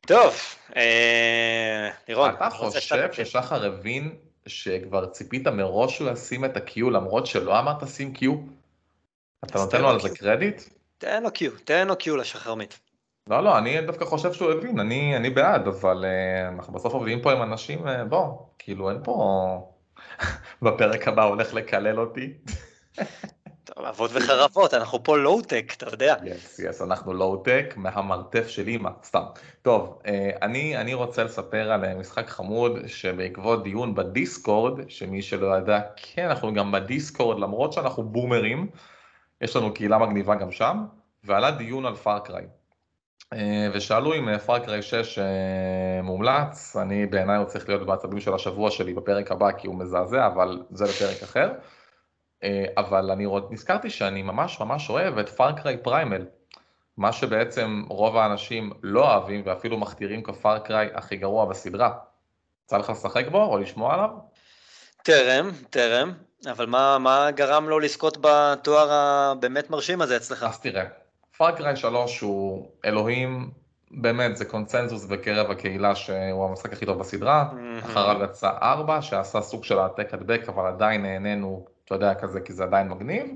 טוב, 0.08 0.36
אה, 0.76 1.90
לירון. 2.08 2.30
אתה 2.30 2.50
חושב 2.50 3.12
ששחר 3.12 3.66
הבין 3.66 4.16
שכבר 4.46 5.06
ציפית 5.06 5.48
מראש 5.48 6.02
ישים 6.02 6.46
את 6.46 6.58
ה-Q 6.58 6.90
למרות 6.92 7.26
שלא 7.26 7.60
אמרת 7.60 7.88
שים 7.88 8.14
Q? 8.16 8.26
אתה 9.46 9.60
נותן 9.60 9.78
תן 9.78 9.84
לו 9.84 9.90
על 9.90 10.00
זה 10.00 10.08
Q. 10.08 10.18
קרדיט? 10.18 10.62
תן 10.98 11.24
לו 11.24 11.32
קיו, 11.32 11.52
תן 11.64 11.88
לו 11.88 11.96
קיו 11.96 12.18
לשחרמית. 12.18 12.80
לא, 13.30 13.44
לא, 13.44 13.58
אני 13.58 13.82
דווקא 13.82 14.06
חושב 14.06 14.34
שהוא 14.34 14.52
הבין, 14.52 14.80
אני, 14.80 15.18
אני 15.18 15.30
בעד, 15.30 15.68
אבל 15.68 16.06
uh, 16.06 16.56
אנחנו 16.56 16.74
בסוף 16.74 16.94
עובדים 16.94 17.22
פה 17.22 17.32
עם 17.32 17.42
אנשים, 17.42 17.88
uh, 17.88 18.04
בוא, 18.10 18.38
כאילו 18.60 18.90
אין 18.90 18.98
פה... 19.04 19.74
בפרק 20.62 21.08
הבא 21.08 21.24
הולך 21.24 21.54
לקלל 21.54 22.00
אותי. 22.00 22.34
אבות 23.86 24.12
וחרבות, 24.14 24.74
אנחנו 24.74 25.04
פה 25.04 25.18
לואו-טק, 25.18 25.74
אתה 25.78 25.86
יודע. 25.86 26.16
yes, 26.24 26.60
yes, 26.60 26.82
אנחנו 26.82 27.14
לואו-טק 27.14 27.74
מהמרתף 27.78 28.48
של 28.48 28.68
אימא, 28.68 28.90
סתם. 29.04 29.24
טוב, 29.62 30.02
אה, 30.06 30.30
אני, 30.42 30.78
אני 30.78 30.94
רוצה 30.94 31.24
לספר 31.24 31.72
על 31.72 31.86
אה, 31.86 31.96
משחק 31.96 32.30
חמוד 32.30 32.88
שבעקבות 32.88 33.64
דיון 33.64 33.96
ב 33.96 34.06
Discord, 34.06 34.90
שמי 34.90 35.22
שלא 35.22 35.58
ידע, 35.58 35.80
כן, 35.96 36.26
אנחנו 36.26 36.54
גם 36.54 36.72
ב 36.72 36.79
Discord, 36.79 37.40
למרות 37.40 37.74
שאנחנו 37.74 38.04
בומרים, 38.04 38.68
יש 39.42 39.56
לנו 39.56 39.74
קהילה 39.74 39.98
מגניבה 39.98 40.36
גם 40.36 40.52
שם, 40.52 40.86
ועלה 41.24 41.52
דיון 41.52 41.86
על 41.86 41.96
Far 41.96 42.17
Cry. 42.17 42.46
אה, 43.34 43.70
ושאלו 43.74 44.14
אם 44.14 44.38
Far 44.38 44.60
Cry 44.60 44.82
6 44.82 45.20
אה, 45.20 46.02
מומלץ, 46.04 46.76
אני 46.76 47.06
בעיניי 47.06 47.38
הוא 47.38 47.46
צריך 47.46 47.70
להיות 47.70 47.86
בעצבים 47.86 48.20
של 48.20 48.34
השבוע 48.34 48.72
שלי 48.72 48.94
בפרק 48.94 49.32
הבא 49.32 49.52
כי 49.52 49.68
הוא 49.68 49.76
מזעזע, 49.76 50.28
אבל 50.28 50.64
זה 50.72 50.86
לפרק 50.86 51.24
אחר. 51.24 51.52
אה, 52.44 52.66
אבל 52.78 53.12
אני 53.12 53.26
נזכרתי 53.50 53.90
שאני 53.90 54.22
ממש 54.22 54.60
ממש 54.60 54.90
אוהב 54.90 55.18
את 55.18 55.30
Far 55.30 55.54
Cry 55.54 55.78
Primal, 55.78 56.26
מה 56.98 57.12
שבעצם 57.12 57.84
רוב 57.90 58.18
האנשים 58.18 58.72
לא 58.84 59.14
אוהבים 59.14 59.42
ואפילו 59.46 59.78
מכתירים 59.78 60.24
כ 60.24 60.40
Far 60.40 60.65
Cry 60.65 60.90
הכי 60.94 61.16
גרוע 61.16 61.46
בסדרה. 61.46 61.98
יצא 62.66 62.78
לך 62.78 62.90
לשחק 62.90 63.28
בו 63.28 63.44
או 63.44 63.58
לשמוע 63.58 63.94
עליו? 63.94 64.10
טרם, 65.04 65.52
טרם, 65.70 66.14
אבל 66.52 66.66
מה, 66.66 66.98
מה 66.98 67.32
גרם 67.32 67.70
לו 67.70 67.80
לזכות 67.80 68.18
בתואר 68.22 68.92
הבאמת 68.92 69.70
מרשים 69.70 70.02
הזה 70.02 70.18
אצלך? 70.18 70.44
אז 70.44 70.60
תראה, 70.60 70.84
Far 71.38 71.57
Cry 71.57 71.76
3 71.76 72.20
הוא 72.20 72.68
אלוהים, 72.86 73.52
באמת 73.92 74.38
זה 74.38 74.46
קונצנזוס 74.46 75.06
בקרב 75.06 75.52
הקהילה 75.52 75.96
שהוא 75.96 76.50
המשחק 76.50 76.74
הכי 76.74 76.86
טוב 76.86 77.00
בסדרה, 77.00 77.50
מהמם. 77.54 77.78
אחריו 77.78 78.24
יצא 78.24 78.50
4 78.62 79.02
שעשה 79.02 79.42
סוג 79.42 79.64
של 79.64 79.80
העתק 79.80 80.14
הדבק 80.14 80.42
אבל 80.48 80.68
עדיין 80.68 81.02
נהנינו, 81.02 81.66
אתה 81.88 81.96
יודע, 81.96 82.14
כזה 82.14 82.42
כי 82.42 82.54
זה 82.54 82.64
עדיין 82.64 82.90
מגניב, 82.90 83.28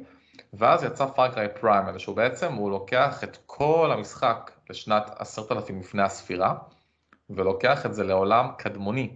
ואז 0.53 0.83
יצא 0.83 1.05
Far 1.05 1.26
Cry 1.26 1.47
Primal 1.59 1.97
שהוא 1.97 2.15
בעצם, 2.15 2.53
הוא 2.53 2.71
לוקח 2.71 3.23
את 3.23 3.37
כל 3.45 3.91
המשחק 3.93 4.51
לשנת 4.69 5.11
10,000 5.17 5.79
לפני 5.79 6.01
הספירה, 6.01 6.55
ולוקח 7.29 7.85
את 7.85 7.93
זה 7.93 8.03
לעולם 8.03 8.47
קדמוני, 8.57 9.09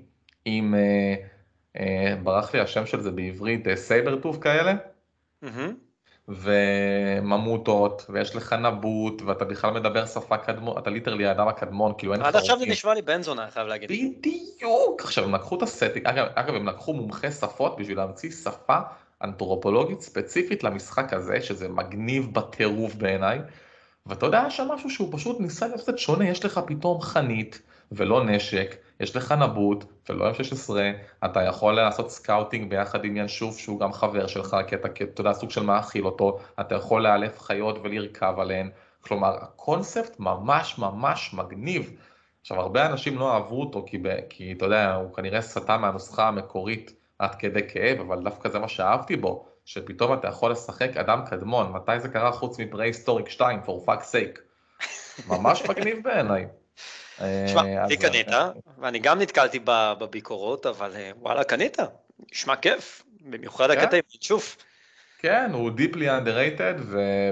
עם, 0.46 0.75
אה, 0.75 1.15
אה, 1.80 2.15
ברח 2.24 2.54
לי 2.54 2.60
השם 2.60 2.86
של 2.86 3.01
זה 3.01 3.12
בעברית, 3.12 3.68
אה, 3.68 3.75
sabertooth 3.75 4.38
כאלה, 4.38 4.74
מהמם. 5.42 5.74
וממוטות, 6.27 8.06
ויש 8.10 8.36
לך 8.36 8.54
נבוט, 8.54 9.22
ואתה 9.22 9.46
בכלל 9.46 9.72
מדבר 9.72 10.06
שפה 10.06 10.38
קדמון, 10.38 10.77
אתה 10.77 10.89
literally 10.89 11.25
האדם 11.25 11.48
הקדמון, 11.48 11.94
כאילו 11.98 12.13
אין 12.13 12.22
לך 12.22 12.27
עד 12.27 12.36
עכשיו 12.36 12.60
זה. 12.60 12.65
נשמע 12.65 12.94
לי 12.94 13.01
בן 13.01 13.22
זונה, 13.22 13.48
חייב 13.50 13.68
להגיד. 13.68 13.89
בדיוק! 13.92 15.01
עכשיו 15.01 15.24
הם 15.24 15.36
לקחו 15.36 15.58
את 15.58 15.62
ה 15.62 15.67
setting, 15.67 16.07
אגב, 16.08 16.27
אגב 16.36 16.56
הם 16.56 16.68
לקחו 16.68 16.94
מומחה 16.94 17.32
שפות 17.32 17.77
בשביל 17.77 17.98
להמציא 17.98 18.32
שפה 18.32 18.80
אנתרופולוגית 19.25 20.01
ספציפית 20.01 20.63
למשחק 20.63 21.13
הזה, 21.13 21.41
שזה 21.41 21.70
מגניב 21.70 22.34
בטירוף 22.34 22.96
בעיניי, 22.96 23.39
ואתה 24.05 24.25
יודע, 24.25 24.39
היה 24.39 24.50
שם 24.50 24.67
משהו 24.67 24.89
שהוא 24.89 25.10
פשוט 25.12 25.39
ניסה 25.39 25.67
להיות 25.67 25.82
קצת 25.82 25.98
שונה, 25.98 26.29
יש 26.29 26.46
לך 26.46 26.60
פתאום 26.67 27.01
חנית 27.01 27.62
ולא 27.91 28.25
נשק, 28.25 28.75
יש 29.00 29.15
לך 29.15 29.32
נבוט 29.32 29.86
ולא 30.10 30.32
M16, 30.32 30.70
אתה 31.25 31.44
יכול 31.44 31.74
לעשות 31.74 32.12
scouting 32.12 32.69
ביחד 32.70 33.05
עם 33.05 33.17
ינשוף 33.17 33.58
שהוא 33.58 33.79
גם 33.79 33.94
חבר 33.94 34.27
שלך, 34.27 34.58
כי 34.67 34.75
אתה, 34.75 34.88
אתה 35.03 35.22
יודע, 35.22 35.34
סוג 35.34 35.51
של 35.51 35.63
מאכיל 35.63 36.05
אותו, 36.05 36.39
אתה 36.60 36.75
יכול 36.75 37.03
לאלף 37.03 37.41
חיות 37.41 37.79
ולרכב 37.84 38.34
עליהן, 38.38 38.70
כלומר 39.01 39.36
הקונספט 39.41 40.20
ממש 40.20 40.77
ממש 40.77 41.34
מגניב. 41.34 41.91
עכשיו 42.41 42.60
הרבה 42.60 42.86
אנשים 42.86 43.17
לא 43.17 43.34
אהבו 43.34 43.62
אותו 43.62 43.86
כי, 43.88 43.98
כי 44.29 44.51
אתה 44.51 44.65
יודע, 44.65 44.94
הוא 44.94 45.13
כנראה 45.13 45.41
סטה 45.41 45.77
מהנוסחה 45.77 46.27
המקורית 46.27 46.94
עד 47.19 47.36
כדי 47.36 47.69
כאב, 47.69 48.00
אבל 48.00 48.24
דווקא 48.24 48.50
זה 48.50 48.60
מה 48.60 48.67
שאהבתי 48.67 49.15
בו, 49.15 49.48
שפתאום 49.65 50.13
אתה 50.13 50.27
יכול 50.27 50.51
לשחק 50.51 50.98
אדם 50.98 51.22
קדמון, 51.29 51.72
מתי 51.72 52.00
זה 52.00 52.10
קרה 52.10 52.31
חוץ 52.31 52.60
מפרה-היסטוריק 52.60 53.29
2, 53.29 53.60
for 53.65 53.89
fuck's 53.89 54.12
sake. 54.12 54.39
ממש 55.27 55.63
מגניב 55.69 56.03
בעיניי. 56.03 56.48
שמע, 57.17 57.25
אה, 57.63 57.84
אותי 57.84 57.95
אז- 57.95 58.01
קנית, 58.01 58.27
ואני 58.77 59.00
גם 59.00 59.19
נתקלתי 59.22 59.60
בביקורות, 59.65 60.65
אבל 60.65 60.95
אה, 60.95 61.12
וואלה, 61.19 61.43
קנית. 61.43 61.77
נשמע 62.31 62.55
כיף, 62.55 63.03
במיוחד 63.22 63.72
כן. 63.72 63.77
הקטע 63.79 63.95
עם 63.98 64.01
שוף. 64.22 64.57
כן, 65.19 65.50
הוא 65.53 65.72
deeply 65.77 65.95
underrated 66.24 66.81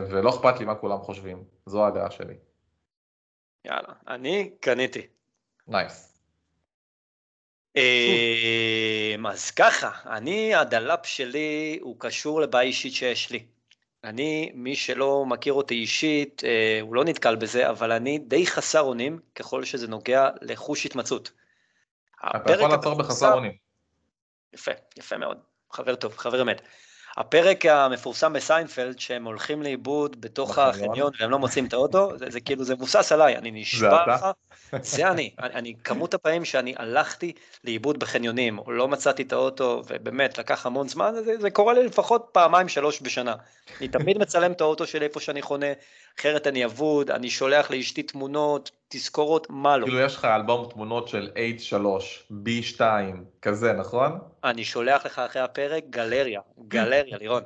ולא 0.10 0.30
אכפת 0.30 0.60
לי 0.60 0.66
מה 0.66 0.76
כולם 0.76 0.98
חושבים, 1.02 1.44
זו 1.66 1.88
הדעה 1.88 2.12
שלי. 2.12 2.34
יאללה, 3.66 3.94
אני 4.08 4.50
קניתי. 4.60 5.08
nice. 5.68 6.13
אה, 7.78 9.16
אז 9.30 9.52
ככה, 9.52 9.92
אני, 10.06 10.56
הדלאפ 10.56 11.06
שלי 11.06 11.80
הוא 11.82 11.96
קשור 12.00 12.42
לבעיה 12.42 12.68
אישית 12.68 12.94
שיש 12.94 13.32
לי. 13.32 13.46
אני, 14.04 14.52
מי 14.54 14.76
שלא 14.76 15.26
מכיר 15.26 15.54
אותי 15.54 15.76
אישית, 15.76 16.44
אה, 16.44 16.80
הוא 16.82 16.96
לא 16.96 17.04
נתקל 17.04 17.36
בזה, 17.36 17.70
אבל 17.70 17.92
אני 17.92 18.18
די 18.18 18.48
חסר 18.48 18.82
אונים 18.82 19.20
ככל 19.36 19.64
שזה 19.64 19.88
נוגע 19.88 20.30
לחוש 20.42 20.86
התמצאות. 20.86 21.32
אתה 22.26 22.54
יכול 22.54 22.70
לעצור 22.70 22.94
בחסר 22.94 23.34
אונים. 23.34 23.52
יפה, 24.54 24.72
יפה 24.98 25.18
מאוד. 25.18 25.38
חבר 25.72 25.96
טוב, 25.96 26.18
חבר 26.18 26.42
אמת. 26.42 26.62
הפרק 27.18 27.66
המפורסם 27.66 28.34
בסיינפלד, 28.34 29.00
שהם 29.00 29.26
הולכים 29.26 29.64
לאיבוד 29.64 30.22
בתוך 30.22 30.60
בחניון. 30.60 30.90
החניון 30.90 31.12
והם 31.20 31.30
לא 31.30 31.40
מוצאים 31.40 31.66
את 31.66 31.74
האוטו, 31.74 32.18
זה, 32.18 32.26
זה 32.30 32.40
כאילו, 32.40 32.64
זה 32.64 32.76
מבוסס 32.76 33.12
עליי, 33.12 33.38
אני 33.38 33.52
נשבע? 33.52 34.06
לך, 34.08 34.26
זה 34.82 35.08
אני. 35.08 35.30
אני, 35.40 35.54
אני, 35.54 35.74
כמות 35.84 36.14
הפעמים 36.14 36.46
שאני 36.46 36.74
הלכתי 36.78 37.34
לאיבוד 37.64 38.00
בחניונים, 38.00 38.60
לא 38.68 38.88
מצאתי 38.88 39.24
את 39.24 39.34
האוטו, 39.34 39.84
ובאמת, 39.88 40.38
לקח 40.38 40.66
המון 40.66 40.88
זמן, 40.88 41.14
זה, 41.26 41.38
זה 41.38 41.50
קורה 41.50 41.74
לי 41.74 41.84
לפחות 41.84 42.30
פעמיים, 42.32 42.70
שלוש 42.70 43.02
בשנה. 43.02 43.36
אני 43.80 43.88
תמיד 43.88 44.18
מצלם 44.18 44.52
את 44.52 44.62
האוטו 44.62 44.88
שלי 44.88 45.06
איפה 45.06 45.20
שאני 45.20 45.42
חונה, 45.42 45.68
אחרת 46.20 46.48
אני 46.48 46.66
אבוד, 46.66 47.12
אני 47.12 47.30
שולח 47.30 47.72
לאשתי 47.72 48.04
תמונות, 48.04 48.72
תזכורות, 48.88 49.48
מה 49.50 49.78
לא. 49.78 49.86
כאילו 49.86 50.00
יש 50.00 50.16
לך 50.16 50.26
אלבום 50.26 50.70
תמונות 50.70 51.08
של 51.08 51.32
H3, 51.36 51.86
B2, 52.32 52.82
כזה, 53.42 53.74
נכון? 53.74 54.20
אני 54.44 54.64
שולח 54.64 55.06
לך 55.06 55.20
אחרי 55.20 55.42
הפרק 55.42 55.84
גלריה, 55.90 56.42
גלריה, 56.68 57.18
לירון. 57.18 57.44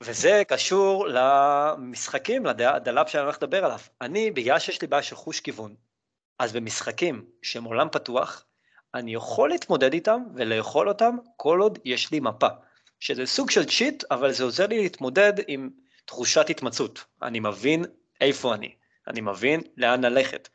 וזה 0.00 0.42
קשור 0.48 1.06
למשחקים, 1.08 2.46
לדלאפ 2.46 3.08
שאני 3.08 3.22
הולך 3.22 3.36
לדבר 3.42 3.64
עליו. 3.64 3.78
אני, 4.00 4.30
בגלל 4.30 4.58
שיש 4.58 4.82
לי 4.82 4.88
בעיה 4.88 5.02
של 5.02 5.16
חוש 5.16 5.40
כיוון, 5.40 5.74
אז 6.38 6.52
במשחקים 6.52 7.24
שהם 7.42 7.64
עולם 7.64 7.88
פתוח, 7.92 8.44
אני 8.94 9.14
יכול 9.14 9.48
להתמודד 9.48 9.92
איתם 9.92 10.22
ולאכול 10.34 10.88
אותם 10.88 11.16
כל 11.36 11.60
עוד 11.60 11.78
יש 11.84 12.12
לי 12.12 12.20
מפה. 12.20 12.48
שזה 13.00 13.26
סוג 13.26 13.50
של 13.50 13.64
צ'יט, 13.64 14.04
אבל 14.10 14.32
זה 14.32 14.44
עוזר 14.44 14.66
לי 14.66 14.82
להתמודד 14.82 15.32
עם 15.46 15.70
תחושת 16.08 16.50
התמצאות. 16.50 17.04
אני 17.22 17.40
מבין 17.40 17.84
איפה 18.20 18.54
אני, 18.54 18.74
אני 19.06 19.20
מבין 19.20 19.60
לאן 19.76 20.04
ללכת. 20.04 20.48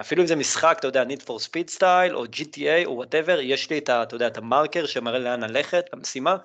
אפילו 0.00 0.22
אם 0.22 0.26
זה 0.26 0.36
משחק, 0.36 0.76
אתה 0.78 0.86
יודע, 0.86 1.02
Need 1.02 1.22
for 1.22 1.46
Speed 1.48 1.76
Style, 1.76 2.14
או 2.14 2.24
GTA, 2.24 2.86
או 2.86 3.02
whatever, 3.02 3.40
יש 3.40 3.70
לי 3.70 3.78
את, 3.78 3.88
ה, 3.88 4.02
אתה 4.02 4.14
יודע, 4.14 4.26
את 4.26 4.38
המרקר 4.38 4.86
שמראה 4.86 5.18
לאן 5.18 5.40
ללכת, 5.40 5.86
למשימה, 5.92 6.36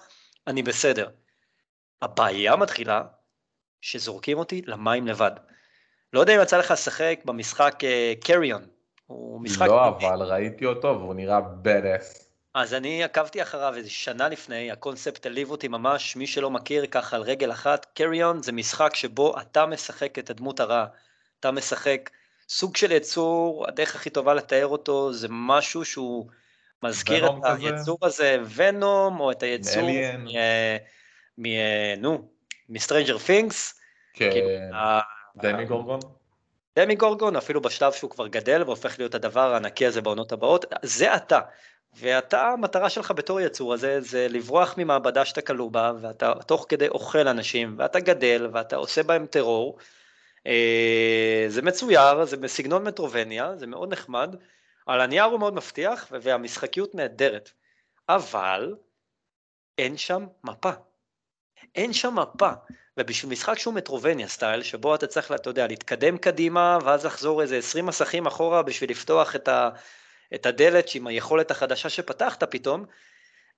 אני 0.47 0.63
בסדר. 0.63 1.09
הבעיה 2.01 2.55
מתחילה 2.55 3.03
שזורקים 3.81 4.37
אותי 4.37 4.61
למים 4.65 5.07
לבד. 5.07 5.31
לא 6.13 6.19
יודע 6.19 6.35
אם 6.35 6.41
יצא 6.41 6.57
לך 6.57 6.71
לשחק 6.71 7.19
במשחק 7.25 7.75
קריון. 8.23 8.65
הוא 9.05 9.41
משחק... 9.41 9.67
לא, 9.67 9.87
אבל 9.87 10.23
ראיתי 10.23 10.65
אותו 10.65 10.87
והוא 10.87 11.13
נראה 11.13 11.39
badass. 11.39 12.28
אז 12.53 12.73
אני 12.73 13.03
עקבתי 13.03 13.41
אחריו 13.41 13.75
איזה 13.75 13.89
שנה 13.89 14.29
לפני, 14.29 14.71
הקונספט 14.71 15.25
העליב 15.25 15.51
אותי 15.51 15.67
ממש, 15.67 16.15
מי 16.15 16.27
שלא 16.27 16.49
מכיר 16.49 16.85
ככה 16.85 17.15
על 17.15 17.21
רגל 17.21 17.51
אחת, 17.51 17.85
קריון 17.93 18.43
זה 18.43 18.51
משחק 18.51 18.95
שבו 18.95 19.39
אתה 19.41 19.65
משחק 19.65 20.19
את 20.19 20.29
הדמות 20.29 20.59
הרעה, 20.59 20.85
אתה 21.39 21.51
משחק 21.51 22.09
סוג 22.49 22.77
של 22.77 22.91
יצור, 22.91 23.65
הדרך 23.67 23.95
הכי 23.95 24.09
טובה 24.09 24.33
לתאר 24.33 24.67
אותו 24.67 25.13
זה 25.13 25.27
משהו 25.29 25.85
שהוא 25.85 26.27
מזכיר 26.83 27.27
את 27.27 27.31
כזה? 27.43 27.67
היצור 27.67 27.97
הזה, 28.01 28.37
ונום, 28.55 29.19
או 29.19 29.31
את 29.31 29.43
היצור. 29.43 29.89
מ- 30.17 30.27
מ... 31.37 31.45
נו, 31.97 32.27
מ 32.69 32.74
Stranger 32.74 33.17
Things, 33.17 33.79
כאילו, 34.13 34.49
Demogorgon? 35.35 35.99
Demogorgon, 36.79 37.35
אפילו 37.35 37.61
בשלב 37.61 37.93
שהוא 37.93 38.09
כבר 38.09 38.27
גדל 38.27 38.63
והופך 38.65 38.99
להיות 38.99 39.15
הדבר 39.15 39.53
הענקי 39.53 39.85
הזה 39.85 40.01
בעונות 40.01 40.31
הבאות, 40.31 40.65
זה 40.83 41.15
אתה. 41.15 41.39
ואתה, 41.93 42.47
המטרה 42.47 42.89
שלך 42.89 43.11
בתור 43.11 43.41
יצור 43.41 43.73
הזה, 43.73 44.01
זה 44.01 44.27
לברוח 44.29 44.77
ממעבדה 44.77 45.25
שאתה 45.25 45.41
כלוא 45.41 45.71
בה, 45.71 45.91
ואתה 46.01 46.33
תוך 46.47 46.65
כדי 46.69 46.87
אוכל 46.87 47.27
אנשים, 47.27 47.75
ואתה 47.77 47.99
גדל, 47.99 48.49
ואתה 48.53 48.75
עושה 48.75 49.03
בהם 49.03 49.25
טרור, 49.25 49.77
אה, 50.47 51.45
זה 51.47 51.61
מצויר, 51.61 52.25
זה 52.25 52.37
בסגנון 52.37 52.83
Metroidvania, 52.83 53.55
זה 53.55 53.67
מאוד 53.67 53.91
נחמד, 53.91 54.35
על 54.85 55.01
הנייר 55.01 55.23
הוא 55.23 55.39
מאוד 55.39 55.53
מבטיח, 55.53 56.07
והמשחקיות 56.11 56.95
נהדרת. 56.95 57.51
אבל 58.09 58.75
אין 59.77 59.97
שם 59.97 60.27
מפה. 60.43 60.71
אין 61.75 61.93
שם 61.93 62.15
מפה. 62.19 62.49
ובשביל 62.97 63.31
משחק 63.31 63.59
שהוא 63.59 63.73
מטרובניה 63.73 64.27
סטייל, 64.27 64.63
שבו 64.63 64.95
אתה 64.95 65.07
צריך, 65.07 65.31
אתה 65.31 65.49
יודע, 65.49 65.67
להתקדם 65.67 66.17
קדימה, 66.17 66.77
ואז 66.83 67.05
לחזור 67.05 67.41
איזה 67.41 67.57
20 67.57 67.85
מסכים 67.85 68.27
אחורה 68.27 68.63
בשביל 68.63 68.89
לפתוח 68.89 69.35
את, 69.35 69.47
ה, 69.47 69.69
את 70.35 70.45
הדלת 70.45 70.89
עם 70.95 71.07
היכולת 71.07 71.51
החדשה 71.51 71.89
שפתחת 71.89 72.43
פתאום, 72.43 72.85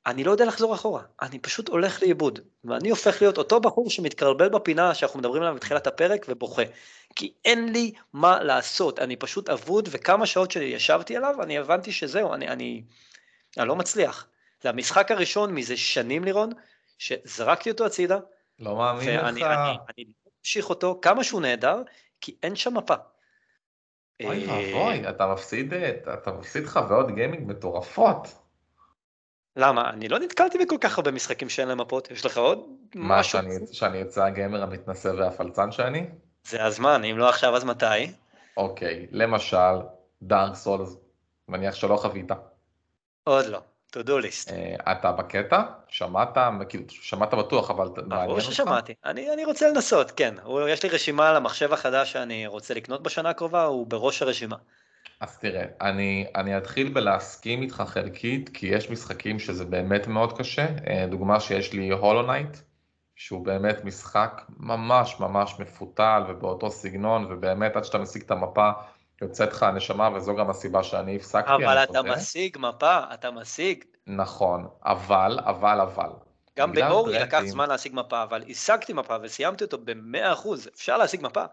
אני 0.05 0.23
לא 0.23 0.31
יודע 0.31 0.45
לחזור 0.45 0.75
אחורה, 0.75 1.01
אני 1.21 1.39
פשוט 1.39 1.69
הולך 1.69 2.01
לאיבוד, 2.01 2.39
ואני 2.63 2.89
הופך 2.89 3.21
להיות 3.21 3.37
אותו 3.37 3.59
בחור 3.59 3.89
שמתקרבל 3.89 4.49
בפינה 4.49 4.95
שאנחנו 4.95 5.19
מדברים 5.19 5.41
עליו 5.41 5.55
בתחילת 5.55 5.87
הפרק 5.87 6.25
ובוכה, 6.29 6.63
כי 7.15 7.33
אין 7.45 7.73
לי 7.73 7.91
מה 8.13 8.43
לעשות, 8.43 8.99
אני 8.99 9.15
פשוט 9.15 9.49
אבוד, 9.49 9.89
וכמה 9.91 10.25
שעות 10.25 10.51
שישבתי 10.51 11.17
עליו, 11.17 11.43
אני 11.43 11.57
הבנתי 11.57 11.91
שזהו, 11.91 12.33
אני, 12.33 12.47
אני, 12.47 12.83
אני 13.57 13.67
לא 13.67 13.75
מצליח. 13.75 14.27
זה 14.61 14.69
המשחק 14.69 15.11
הראשון 15.11 15.53
מזה 15.53 15.77
שנים 15.77 16.23
לירון, 16.23 16.51
שזרקתי 16.97 17.71
אותו 17.71 17.85
הצידה, 17.85 18.19
לא 18.59 18.75
מאמין 18.75 19.19
ואני 19.19 19.39
לך. 19.39 19.47
אני, 19.47 19.77
אני 19.97 20.05
ממשיך 20.39 20.69
אותו 20.69 20.99
כמה 21.01 21.23
שהוא 21.23 21.41
נהדר, 21.41 21.81
כי 22.21 22.35
אין 22.43 22.55
שם 22.55 22.77
מפה. 22.77 22.95
אוי 24.25 24.49
אה, 24.49 24.53
ואבוי, 24.53 25.09
אתה 25.09 25.27
מפסיד, 25.27 25.73
אתה 26.13 26.31
מפסיד 26.31 26.65
חוויות 26.65 27.11
גיימינג 27.11 27.47
מטורפות. 27.47 28.27
למה? 29.55 29.89
אני 29.89 30.09
לא 30.09 30.19
נתקלתי 30.19 30.57
בכל 30.57 30.77
כך 30.81 30.97
הרבה 30.97 31.11
משחקים 31.11 31.49
שאין 31.49 31.67
להם 31.67 31.81
מפות, 31.81 32.11
יש 32.11 32.25
לך 32.25 32.37
עוד 32.37 32.59
מה, 32.95 33.19
משהו? 33.19 33.31
שאני, 33.31 33.55
שאני 33.71 34.01
אצא 34.01 34.23
הגיימר 34.23 34.63
המתנשא 34.63 35.11
והפלצן 35.17 35.71
שאני? 35.71 36.05
זה 36.43 36.65
הזמן, 36.65 37.03
אם 37.03 37.17
לא 37.17 37.29
עכשיו 37.29 37.55
אז 37.55 37.63
מתי? 37.63 38.11
אוקיי, 38.57 39.07
למשל, 39.11 39.75
Dark 40.21 40.55
Souls, 40.55 40.95
מניח 41.47 41.75
שלא 41.75 41.97
חווית. 41.97 42.31
עוד 43.23 43.45
לא, 43.45 43.61
to 43.95 43.99
do 43.99 44.09
list. 44.09 44.51
אה, 44.51 44.91
אתה 44.91 45.11
בקטע? 45.11 45.61
שמעת? 45.87 46.37
כאילו, 46.69 46.83
שמעת 46.89 47.33
בטוח, 47.33 47.71
אבל 47.71 47.87
ברור? 48.07 48.39
ששמעתי, 48.39 48.93
אני, 49.05 49.33
אני 49.33 49.45
רוצה 49.45 49.69
לנסות, 49.69 50.11
כן. 50.11 50.35
הוא, 50.43 50.69
יש 50.69 50.83
לי 50.83 50.89
רשימה 50.89 51.29
על 51.29 51.35
המחשב 51.35 51.73
החדש 51.73 52.11
שאני 52.11 52.47
רוצה 52.47 52.73
לקנות 52.73 53.03
בשנה 53.03 53.29
הקרובה, 53.29 53.63
הוא 53.63 53.87
בראש 53.87 54.21
הרשימה. 54.21 54.55
אז 55.19 55.37
תראה, 55.37 55.65
אני, 55.81 56.25
אני 56.35 56.57
אתחיל 56.57 56.89
בלהסכים 56.89 57.61
איתך 57.61 57.83
חלקית, 57.87 58.49
כי 58.49 58.67
יש 58.67 58.89
משחקים 58.89 59.39
שזה 59.39 59.65
באמת 59.65 60.07
מאוד 60.07 60.37
קשה. 60.37 60.65
אה, 60.87 61.07
דוגמה 61.09 61.39
שיש 61.39 61.73
לי 61.73 61.89
Hollow 61.89 62.21
Knight, 62.21 62.57
שהוא 63.15 63.45
באמת 63.45 63.85
משחק 63.85 64.41
ממש 64.57 65.19
ממש 65.19 65.59
מפותל 65.59 66.23
ובאותו 66.29 66.69
סגנון, 66.71 67.27
ובאמת 67.29 67.75
עד 67.75 67.83
שאתה 67.83 67.97
משיג 67.97 68.21
את 68.21 68.31
המפה 68.31 68.69
יוצאת 69.21 69.53
לך 69.53 69.63
הנשמה, 69.63 70.09
וזו 70.15 70.35
גם 70.35 70.49
הסיבה 70.49 70.83
שאני 70.83 71.15
הפסקתי, 71.15 71.51
אבל 71.65 71.83
אתה 71.83 71.99
חוזר. 71.99 72.15
משיג 72.15 72.57
מפה, 72.59 72.99
אתה 73.13 73.31
משיג. 73.31 73.83
נכון, 74.07 74.67
אבל, 74.85 75.39
אבל, 75.43 75.81
אבל. 75.81 76.09
גם 76.57 76.71
ב 76.73 76.83
Ori 76.83 77.13
לקח 77.19 77.25
טרנדים- 77.31 77.51
זמן 77.51 77.69
להשיג 77.69 77.91
מפה, 77.95 78.23
אבל 78.23 78.43
השגתי 78.49 78.93
מפה 78.93 79.15
וסיימתי 79.21 79.63
אותו 79.63 79.77
ב-100%, 79.85 80.47
אפשר 80.75 80.97
להשיג 80.97 81.21
מפה. 81.23 81.43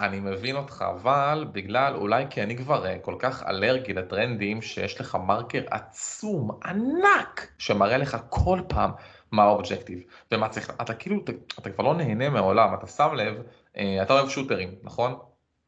אני 0.00 0.20
מבין 0.20 0.56
אותך, 0.56 0.84
אבל 0.90 1.46
בגלל, 1.52 1.94
אולי 1.94 2.24
כי 2.30 2.42
אני 2.42 2.56
כבר 2.56 2.86
אה, 2.86 2.98
כל 3.02 3.14
כך 3.18 3.42
אלרגי 3.48 3.92
לטרנדים, 3.92 4.62
שיש 4.62 5.00
לך 5.00 5.14
מרקר 5.26 5.62
עצום, 5.70 6.50
ענק, 6.64 7.48
שמראה 7.58 7.96
לך 7.96 8.16
כל 8.28 8.60
פעם 8.68 8.90
מה 9.32 9.42
ה 9.42 9.48
objective, 9.48 10.02
ומה 10.32 10.48
צריך, 10.48 10.70
אתה 10.80 10.94
כאילו, 10.94 11.20
אתה, 11.24 11.32
אתה 11.58 11.70
כבר 11.70 11.84
לא 11.84 11.94
נהנה 11.94 12.30
מהעולם, 12.30 12.74
אתה 12.74 12.86
שם 12.86 13.14
לב, 13.14 13.42
אה, 13.76 14.02
אתה 14.02 14.12
אוהב 14.12 14.28
shooters, 14.28 14.74
נכון? 14.82 15.18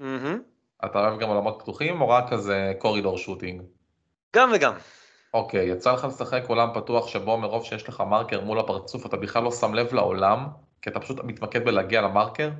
מהמם. 0.01 0.43
אתה 0.85 0.99
אוהב 0.99 1.21
גם 1.21 1.29
עולמות 1.29 1.59
פתוחים, 1.63 2.01
או 2.01 2.09
רק 2.09 2.31
כזה 2.31 2.73
corridor 2.79 3.19
shooting? 3.19 3.63
גם 4.37 4.51
וגם. 4.55 4.73
אוקיי, 5.35 5.67
יצא 5.69 5.93
לך 5.93 6.05
לשחק 6.05 6.43
עולם 6.49 6.69
פתוח 6.75 7.09
שבו 7.09 7.37
מרוב 7.37 7.65
שיש 7.65 7.89
לך 7.89 8.01
מרקר 8.01 8.41
מול 8.41 8.59
הפרצוף, 8.59 9.07
אתה 9.07 9.17
בכלל 9.17 9.43
לא 9.43 9.51
שם 9.53 9.75
לב 9.75 9.95
לעולם, 9.95 10.47
כי 10.83 10.91
אתה 10.91 11.01
פשוט 11.01 11.25
מתמקד 11.25 11.65
בלהגיע 11.65 12.01
למרקר? 12.01 12.51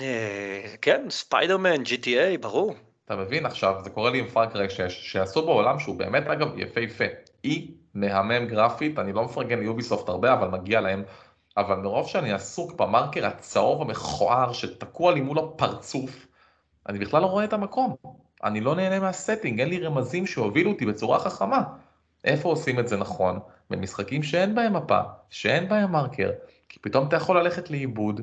אה, 0.00 0.74
כן, 0.82 1.06
Spider-Man, 1.10 1.82
GTA, 1.82 2.38
ברור. 2.40 2.74
אתה 3.04 3.16
מבין 3.16 3.46
עכשיו, 3.46 3.74
זה 3.84 3.90
קורה 3.90 4.10
לי 4.10 4.18
עם 4.18 4.28
Far 4.28 4.49
Cry 4.49 4.70
6, 4.70 5.12
שעשו 5.12 5.46
בעולם 5.46 5.78
שהוא 5.78 5.98
באמת 5.98 6.26
אגב 6.26 6.58
יפהפה. 6.58 7.04
אי 7.44 7.74
מהמם 7.94 8.46
גרפית, 8.46 8.98
אני 8.98 9.12
לא 9.12 9.24
מפרגן 9.24 9.58
ל 9.58 9.64
Ubisoft 9.64 10.08
הרבה, 10.08 10.32
אבל 10.32 10.48
מגיע 10.48 10.80
להם. 10.80 11.04
אבל 11.56 11.76
מרוב 11.76 12.08
שאני 12.08 12.32
עסוק 12.32 12.72
במרקר 12.72 13.26
הצהוב 13.26 13.82
המכוער 13.82 14.52
שתקוע 14.52 15.12
לי 15.12 15.20
מול 15.20 15.38
הפרצוף, 15.38 16.26
אני 16.88 16.98
בכלל 16.98 17.22
לא 17.22 17.26
רואה 17.26 17.44
את 17.44 17.52
המקום. 17.52 17.96
אני 18.44 18.60
לא 18.60 18.74
נהנה 18.74 19.00
מהסטינג, 19.00 19.60
אין 19.60 19.68
לי 19.68 19.78
רמזים 19.78 20.26
שהובילו 20.26 20.70
אותי 20.70 20.86
בצורה 20.86 21.18
חכמה. 21.18 21.62
איפה 22.24 22.48
עושים 22.48 22.78
את 22.78 22.88
זה 22.88 22.96
נכון? 22.96 23.38
במשחקים 23.70 24.22
שאין 24.22 24.54
בהם 24.54 24.76
מפה, 24.76 25.00
שאין 25.30 25.68
בהם 25.68 25.92
מרקר, 25.92 26.30
כי 26.68 26.78
פתאום 26.78 27.08
אתה 27.08 27.16
יכול 27.16 27.38
ללכת 27.38 27.70
לאיבוד, 27.70 28.20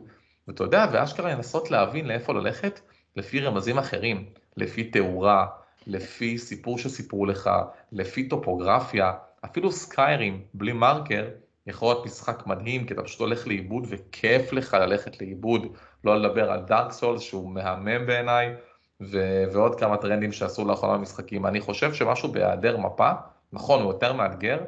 ואתה 0.47 0.63
יודע, 0.63 0.85
ואשכרה 0.91 1.33
לנסות 1.33 1.71
להבין 1.71 2.07
לאיפה 2.07 2.33
ללכת, 2.33 2.79
לפי 3.15 3.39
רמזים 3.39 3.77
אחרים, 3.77 4.25
לפי 4.57 4.83
תאורה, 4.83 5.45
לפי 5.87 6.37
סיפור 6.37 6.77
שסיפרו 6.77 7.25
לך, 7.25 7.49
לפי 7.91 8.29
טופוגרפיה, 8.29 9.13
אפילו 9.45 9.71
סקיירים 9.71 10.41
בלי 10.53 10.73
מרקר 10.73 11.27
יכול 11.69 11.87
להיות 11.87 12.05
משחק 12.05 12.47
מדהים, 12.47 12.85
כי 12.85 12.93
אתה 12.93 13.03
פשוט 13.03 13.19
הולך 13.19 13.47
לאיבוד 13.47 13.87
וכיף 13.89 14.53
לך 14.53 14.73
ללכת 14.73 15.21
לאיבוד, 15.21 15.67
לא 16.03 16.17
לדבר 16.17 16.51
על 16.51 16.59
דארק 16.59 16.91
סולס 16.91 17.21
שהוא 17.21 17.49
מהמם 17.49 18.05
בעיניי, 18.05 18.53
ו- 19.01 19.43
ועוד 19.53 19.79
כמה 19.79 19.97
טרנדים 19.97 20.31
שעשו 20.31 20.65
לאחרונה 20.65 20.97
במשחקים. 20.97 21.45
אני 21.45 21.61
חושב 21.61 21.93
שמשהו 21.93 22.31
בהיעדר 22.31 22.77
מפה, 22.77 23.11
נכון, 23.53 23.81
הוא 23.81 23.91
יותר 23.91 24.13
מאתגר, 24.13 24.59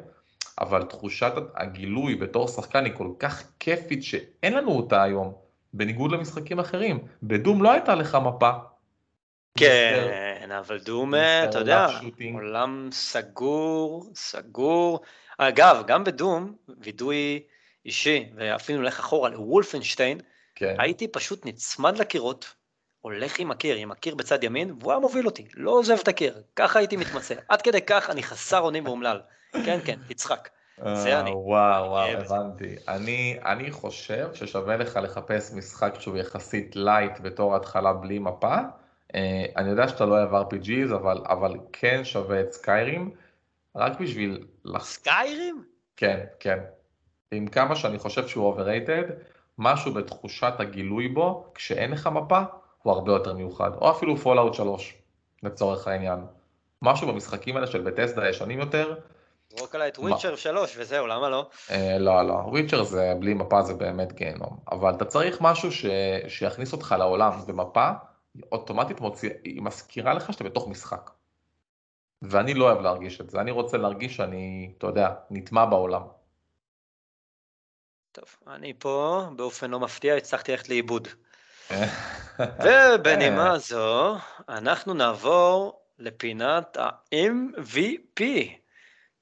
אבל 0.60 0.82
תחושת 0.82 1.32
הגילוי 1.56 2.14
בתור 2.14 2.48
שחקן 2.48 2.84
היא 2.84 2.92
כל 2.96 3.08
כך 3.18 3.42
כיפית 3.60 4.04
שאין 4.04 4.54
לנו 4.54 4.70
אותה 4.76 5.02
היום, 5.02 5.32
בניגוד 5.72 6.12
למשחקים 6.12 6.58
אחרים. 6.58 6.98
בדום 7.22 7.62
לא 7.62 7.72
הייתה 7.72 7.94
לך 7.94 8.14
מפה. 8.14 8.50
כן, 9.58 10.50
אבל 10.58 10.78
Doom, 10.78 11.14
אתה 11.14 11.58
יודע. 11.58 11.86
עולם 12.34 12.88
סגור, 12.92 14.10
סגור. 14.14 15.00
אגב, 15.38 15.82
גם 15.86 16.04
ב 16.04 16.12
Doom, 16.12 16.54
וידוי 16.80 17.42
אישי, 17.86 18.30
ואפילו 18.36 18.82
נלך 18.82 18.98
אחורה 18.98 19.28
ל 19.28 19.35
Wolfenstein, 19.35 20.20
כן. 20.54 20.74
הייתי 20.78 21.08
פשוט 21.08 21.46
נצמד 21.46 21.98
לקירות, 21.98 22.54
הולך 23.00 23.38
עם 23.38 23.50
הקיר, 23.50 23.76
עם 23.76 23.90
הקיר 23.90 24.14
בצד 24.14 24.44
ימין, 24.44 24.74
והוא 24.80 24.92
היה 24.92 25.00
מוביל 25.00 25.26
אותי, 25.26 25.46
לא 25.54 25.70
עוזב 25.70 25.96
את 26.02 26.08
הקיר, 26.08 26.42
ככה 26.56 26.78
הייתי 26.78 26.96
מתמצא. 26.96 27.34
עד 27.48 27.62
כדי 27.62 27.82
כך 27.82 28.10
אני 28.10 28.22
חסר 28.22 28.60
אונים 28.60 28.86
ואומלל. 28.86 29.20
כן, 29.52 29.78
כן, 29.84 29.98
תצחק. 30.08 30.48
זה 30.94 31.14
אה, 31.14 31.20
אני. 31.20 31.30
וואו, 31.30 31.90
וואו, 31.90 32.16
בזה. 32.20 32.34
הבנתי. 32.34 32.76
אני, 32.88 33.38
אני 33.44 33.70
חושב 33.70 34.28
ששווה 34.34 34.76
לך 34.76 34.98
לחפש 35.02 35.52
משחק 35.52 35.94
שהוא 36.00 36.16
יחסית 36.16 36.76
light 36.76 37.20
בתור 37.20 37.56
התחלה 37.56 37.92
בלי 37.92 38.18
מפה. 38.18 38.56
אה, 39.14 39.44
אני 39.56 39.70
יודע 39.70 39.88
שאתה 39.88 40.04
לא 40.04 40.14
אוהב 40.14 40.34
RPGs, 40.34 40.94
אבל, 40.94 41.18
אבל 41.28 41.54
כן 41.72 42.04
שווה 42.04 42.40
את 42.40 42.52
Skyrim, 42.52 43.10
רק 43.76 44.00
בשביל... 44.00 44.46
Skyrim? 44.78 45.64
כן, 45.96 46.24
כן. 46.40 46.58
עם 47.30 47.46
כמה 47.46 47.76
שאני 47.76 47.98
חושב 47.98 48.28
שהוא 48.28 48.54
overrated, 48.54 49.12
משהו 49.58 49.94
בתחושת 49.94 50.52
הגילוי 50.58 51.08
בו, 51.08 51.52
כשאין 51.54 51.90
לך 51.90 52.06
מפה, 52.06 52.40
הוא 52.82 52.92
הרבה 52.92 53.12
יותר 53.12 53.34
מיוחד. 53.34 53.70
או 53.74 53.90
אפילו 53.90 54.16
Fallout 54.16 54.54
3, 54.54 54.94
לצורך 55.42 55.88
העניין. 55.88 56.20
משהו 56.82 57.08
במשחקים 57.08 57.56
האלה 57.56 57.66
של 57.66 57.80
Bethesda 57.80 58.22
הישנים 58.22 58.58
יותר, 58.58 58.94
זרוק 59.58 59.74
עליי 59.74 59.88
את? 59.88 59.98
Witcher 59.98 60.36
3 60.36 60.76
וזהו, 60.78 61.06
למה 61.06 61.28
לא? 61.28 61.48
אה, 61.70 61.98
לא, 61.98 62.22
לא, 62.22 62.32
Witcher 62.32 62.82
זה 62.82 63.12
בלי 63.18 63.34
מפה 63.34 63.62
זה 63.62 63.74
באמת 63.74 64.12
גיהנום, 64.12 64.58
אבל 64.72 64.94
אתה 64.94 65.04
צריך 65.04 65.40
משהו 65.40 65.72
ש... 65.72 65.86
שיכניס 66.28 66.72
אותך 66.72 66.94
לעולם, 66.98 67.30
ומפה 67.46 67.90
אוטומטית 68.52 69.00
מוציא... 69.00 69.30
היא 69.44 69.62
מזכירה 69.62 70.14
לך 70.14 70.32
שאתה 70.32 70.44
בתוך 70.44 70.68
משחק. 70.68 71.10
ואני 72.22 72.54
לא 72.54 72.64
אוהב 72.64 72.80
להרגיש 72.80 73.20
את 73.20 73.30
זה, 73.30 73.40
אני 73.40 73.50
רוצה 73.50 73.76
להרגיש 73.76 74.16
שאני, 74.16 74.72
אתה 74.78 74.86
יודע, 74.86 75.10
נטמע 75.30 75.64
בעולם. 75.64 76.02
טוב, 78.12 78.24
אני 78.46 78.72
פה, 78.78 79.24
באופן 79.36 79.70
לא 79.70 79.80
מפתיע, 79.80 80.14
הצלחתי 80.14 80.52
ללכת 80.52 80.68
לאיבוד. 80.68 81.08
ובנימה 82.64 83.58
זו, 83.58 84.16
אנחנו 84.48 84.94
נעבור 84.94 85.80
לפינת 85.98 86.76
ה-MVP. 86.76 88.22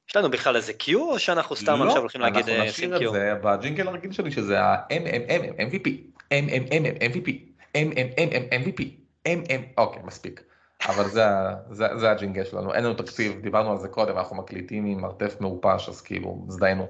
יש 0.08 0.16
לנו 0.16 0.30
בכלל 0.30 0.56
איזה 0.56 0.72
Q, 0.82 0.94
או 0.94 1.18
שאנחנו 1.18 1.56
סתם 1.56 1.78
לא, 1.78 1.86
עכשיו 1.86 2.00
הולכים 2.00 2.20
להגיד 2.20 2.48
אנחנו 2.48 2.62
אה, 2.62 2.68
נשאיר 2.68 2.98
שים 2.98 3.08
את 3.08 3.08
Q? 3.08 3.12
זה 3.12 3.34
בג'ינגל 3.42 3.88
הרגיל 3.88 4.12
שלי, 4.12 4.30
שזה 4.30 4.60
ה-MMM, 4.60 5.60
MVP, 5.60 5.88
MMM, 6.34 6.98
MVP, 7.00 7.30
MMM, 7.76 8.52
MVP, 8.52 8.82
MM, 9.28 9.62
אוקיי, 9.78 10.02
מספיק. 10.02 10.42
אבל 10.88 11.08
זה, 11.08 11.24
זה, 11.70 11.86
זה 11.96 12.10
הג'ינגל 12.10 12.44
שלנו, 12.44 12.74
אין 12.74 12.84
לנו 12.84 12.94
תקציב, 12.94 13.40
דיברנו 13.42 13.72
על 13.72 13.78
זה 13.78 13.88
קודם, 13.88 14.18
אנחנו 14.18 14.36
מקליטים 14.36 14.86
עם 14.86 15.00
מרתף 15.00 15.36
מעופש, 15.40 15.88
אז 15.88 16.00
כאילו, 16.00 16.44
הזדיינו. 16.48 16.86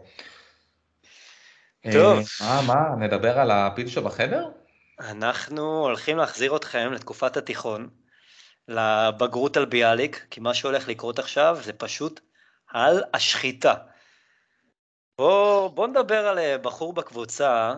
טוב. 1.92 2.18
אה, 2.42 2.62
מה, 2.66 2.74
מה, 2.74 3.06
נדבר 3.06 3.38
על 3.38 3.50
הפיל 3.50 3.88
שבחדר? 3.88 4.48
אנחנו 5.00 5.82
הולכים 5.82 6.16
להחזיר 6.16 6.56
אתכם 6.56 6.92
לתקופת 6.92 7.36
התיכון, 7.36 7.88
לבגרות 8.68 9.56
על 9.56 9.64
ביאליק, 9.64 10.26
כי 10.30 10.40
מה 10.40 10.54
שהולך 10.54 10.88
לקרות 10.88 11.18
עכשיו 11.18 11.58
זה 11.62 11.72
פשוט 11.72 12.20
על 12.68 13.02
השחיטה. 13.14 13.74
בוא, 15.18 15.68
בוא 15.68 15.86
נדבר 15.86 16.26
על 16.26 16.38
אה, 16.38 16.58
בחור 16.58 16.92
בקבוצה, 16.92 17.74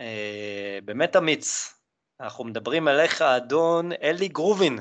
אה, 0.00 0.78
באמת 0.84 1.16
אמיץ. 1.16 1.74
אנחנו 2.20 2.44
מדברים 2.44 2.88
עליך, 2.88 3.22
אדון 3.22 3.92
אלי 3.92 4.28
גרובין, 4.28 4.78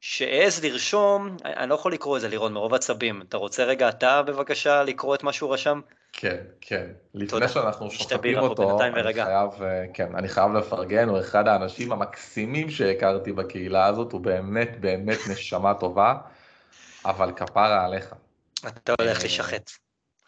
שהעז 0.00 0.64
לרשום, 0.64 1.36
אני 1.44 1.70
לא 1.70 1.74
יכול 1.74 1.92
לקרוא 1.92 2.16
את 2.16 2.20
זה, 2.20 2.28
לירון, 2.28 2.52
מרוב 2.52 2.74
עצבים. 2.74 3.22
אתה 3.28 3.36
רוצה 3.36 3.64
רגע 3.64 3.88
אתה 3.88 4.22
בבקשה 4.22 4.82
לקרוא 4.82 5.14
את 5.14 5.22
מה 5.22 5.32
שהוא 5.32 5.54
רשם? 5.54 5.80
כן, 6.12 6.36
כן. 6.60 6.86
לפני. 7.14 7.48
שאנחנו 7.48 7.90
שוחטים 7.90 8.34
פה 8.34 8.46
אותו, 8.46 8.80
אני. 8.82 9.12
חייב, 9.12 9.62
אה, 9.62 9.84
כן, 9.94 10.14
אני 10.14 10.28
חייב 10.28 10.52
לפרגן, 10.52 11.08
הוא 11.08 11.20
אחד 11.20 11.48
האנשים 11.48 11.92
המקסימים 11.92 12.70
שהכרתי 12.70 13.32
בקהילה 13.32 13.86
הזאת, 13.86 14.12
הוא 14.12 14.20
באמת 14.20 14.80
באמת 14.80 15.18
נשמה 15.30 15.74
טובה, 15.74 16.14
אבל 17.04 17.32
כפרה 17.36 17.84
עליך. 17.84 18.14
אתה 18.66 18.94
הולך 18.98 19.16
אה, 19.16 19.22
להישחט. 19.22 19.70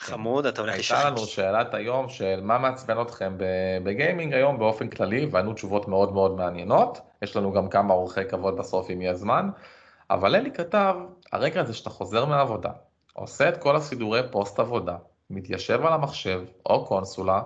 חמוד, 0.02 0.46
אתה 0.46 0.60
הולך 0.60 0.74
הייתה 0.74 0.94
להישחט. 0.94 1.12
לנו 1.12 1.26
שאלת 1.26 1.74
היום 1.74 2.08
של 2.08 2.40
מה 2.42 2.58
מעצבן 2.58 3.02
אתכם 3.02 3.34
בגיימינג 3.84 4.34
היום 4.34 4.58
באופן 4.58 4.88
כללי, 4.88 5.26
וענו 5.30 5.52
תשובות 5.52 5.88
מאוד 5.88 6.12
מאוד 6.12 6.36
מעניינות. 6.36 7.00
יש 7.22 7.36
לנו 7.36 7.52
גם 7.52 7.68
כמה 7.68 7.94
אורחי 7.94 8.24
כבוד 8.30 8.56
בסוף 8.56 8.90
אם 8.90 9.02
יהיה 9.02 9.14
זמן. 9.14 9.50
אבל 10.10 10.34
אלי 10.34 10.50
כתב, 10.50 10.94
הרגע 11.32 11.60
הזה 11.60 11.74
שאתה 11.74 11.90
חוזר 11.90 12.24
מהעבודה, 12.24 12.70
עושה 13.12 13.48
את 13.48 13.56
כל 13.56 13.76
הסידורי 13.76 14.20
פוסט 14.30 14.58
עבודה, 14.58 14.96
מתיישב 15.30 15.86
על 15.86 15.92
המחשב 15.92 16.42
או 16.66 16.86
קונסולה, 16.86 17.42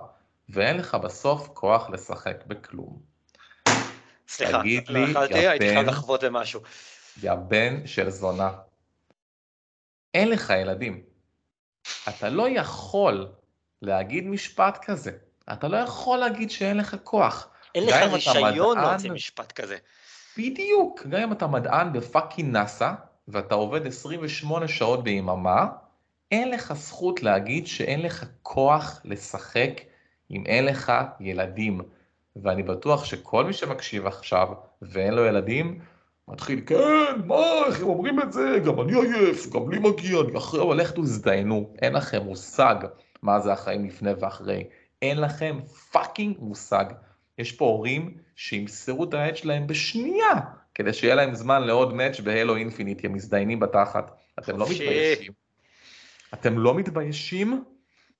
ואין 0.49 0.77
לך 0.77 0.95
בסוף 0.95 1.49
כוח 1.53 1.89
לשחק 1.89 2.43
בכלום. 2.47 2.99
סליחה, 4.27 4.59
תגיד 4.59 4.89
לא 4.89 4.99
לי, 4.99 5.11
יכלתי, 5.11 5.47
הייתי. 5.47 5.69
חייב 5.69 5.87
לחוות 5.87 6.23
במשהו. 6.23 6.61
יא 7.23 7.33
בן 7.33 7.87
של 7.87 8.09
זונה. 8.09 8.51
אין 10.13 10.29
לך 10.29 10.53
ילדים. 10.61 11.16
אתה 12.09 12.29
לא 12.29 12.49
יכול 12.49 13.27
להגיד 13.81 14.27
משפט 14.27 14.85
כזה. 14.85 15.11
אתה 15.53 15.67
לא 15.67 15.77
יכול 15.77 16.17
להגיד 16.17 16.51
שאין 16.51 16.77
לך 16.77 16.95
כוח. 17.03 17.49
אין 17.75 17.83
לך 17.85 18.13
רישיון 18.13 18.77
מדען- 18.77 18.89
להוציא 18.89 19.11
משפט 19.11 19.51
כזה. 19.51 19.77
בדיוק, 20.37 21.01
גם 21.09 21.21
אם 21.21 21.31
אתה 21.31 21.47
מדען 21.47 21.93
בפאקינג 21.93 22.51
נאסא, 22.53 22.91
ואתה 23.27 23.55
עובד 23.55 23.87
28 23.87 24.67
שעות 24.67 25.03
ביממה, 25.03 25.65
אין 26.31 26.51
לך 26.51 26.73
זכות 26.73 27.23
להגיד 27.23 27.67
שאין 27.67 28.01
לך 28.01 28.25
כוח 28.41 29.01
לשחק 29.05 29.71
אם 30.31 30.43
אין 30.45 30.65
לך 30.65 30.91
ילדים. 31.19 31.81
ואני 32.43 32.63
בטוח 32.63 33.05
שכל 33.05 33.45
מי 33.45 33.53
שמקשיב 33.53 34.07
עכשיו 34.07 34.47
ואין 34.81 35.13
לו 35.13 35.25
ילדים, 35.25 35.79
מתחיל, 36.27 36.61
כן, 36.65 37.21
מה, 37.25 37.65
איך 37.67 37.81
הם 37.81 37.87
אומרים 37.87 38.19
את 38.19 38.33
זה, 38.33 38.59
גם 38.65 38.81
אני 38.81 38.93
עייף, 38.93 39.49
גם 39.53 39.69
לי 39.71 39.79
מגיע, 39.79 40.19
אני 40.19 40.37
אחרי, 40.37 40.61
אבל 40.61 40.81
לכו 40.81 41.01
תזדיינו, 41.01 41.73
אין 41.81 41.93
לכם 41.93 42.23
מושג 42.23 42.75
מה 43.21 43.39
זה 43.39 43.53
החיים 43.53 43.85
לפני 43.85 44.11
ואחרי, 44.19 44.63
אין 45.01 45.21
לכם 45.21 45.59
fucking 45.91 46.35
מושג. 46.39 46.85
יש 47.37 47.51
פה 47.51 47.65
הורים 47.65 48.17
שימסרו 48.35 49.03
את 49.03 49.13
העט 49.13 49.35
שלהם 49.35 49.67
בשנייה, 49.67 50.33
כדי 50.75 50.93
שיהיה 50.93 51.15
להם 51.15 51.35
זמן 51.35 51.63
לעוד 51.63 51.93
match 51.93 52.19
ב 52.19 52.26
Halo 52.26 52.55
Infinite, 52.55 53.05
הם 53.05 53.13
מזדיינים 53.13 53.59
בתחת. 53.59 54.11
אתם 54.39 54.57
לא. 54.57 54.65
מתביישים? 54.69 55.31
אתם 56.33 56.59
לא 56.59 56.75
מתביישים? 56.75 57.63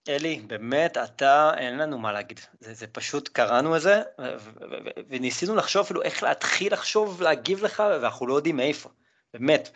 אלי, 0.09 0.41
באמת, 0.47 0.97
אתה, 0.97 1.51
אין 1.57 1.77
לנו 1.77 1.97
מה 1.97 2.11
להגיד. 2.11 2.39
זה, 2.59 2.73
זה 2.73 2.87
פשוט, 2.87 3.27
קראנו 3.27 3.75
את 3.75 3.81
זה, 3.81 4.01
וניסינו 5.09 5.55
לחשוב 5.55 5.85
אפילו 5.85 6.01
איך 6.01 6.23
להתחיל 6.23 6.73
לחשוב, 6.73 7.21
להגיב 7.21 7.63
לך, 7.63 7.83
ואנחנו 8.01 8.27
לא 8.27 8.33
יודעים 8.33 8.57
מאיפה. 8.57 8.89
באמת. 9.33 9.69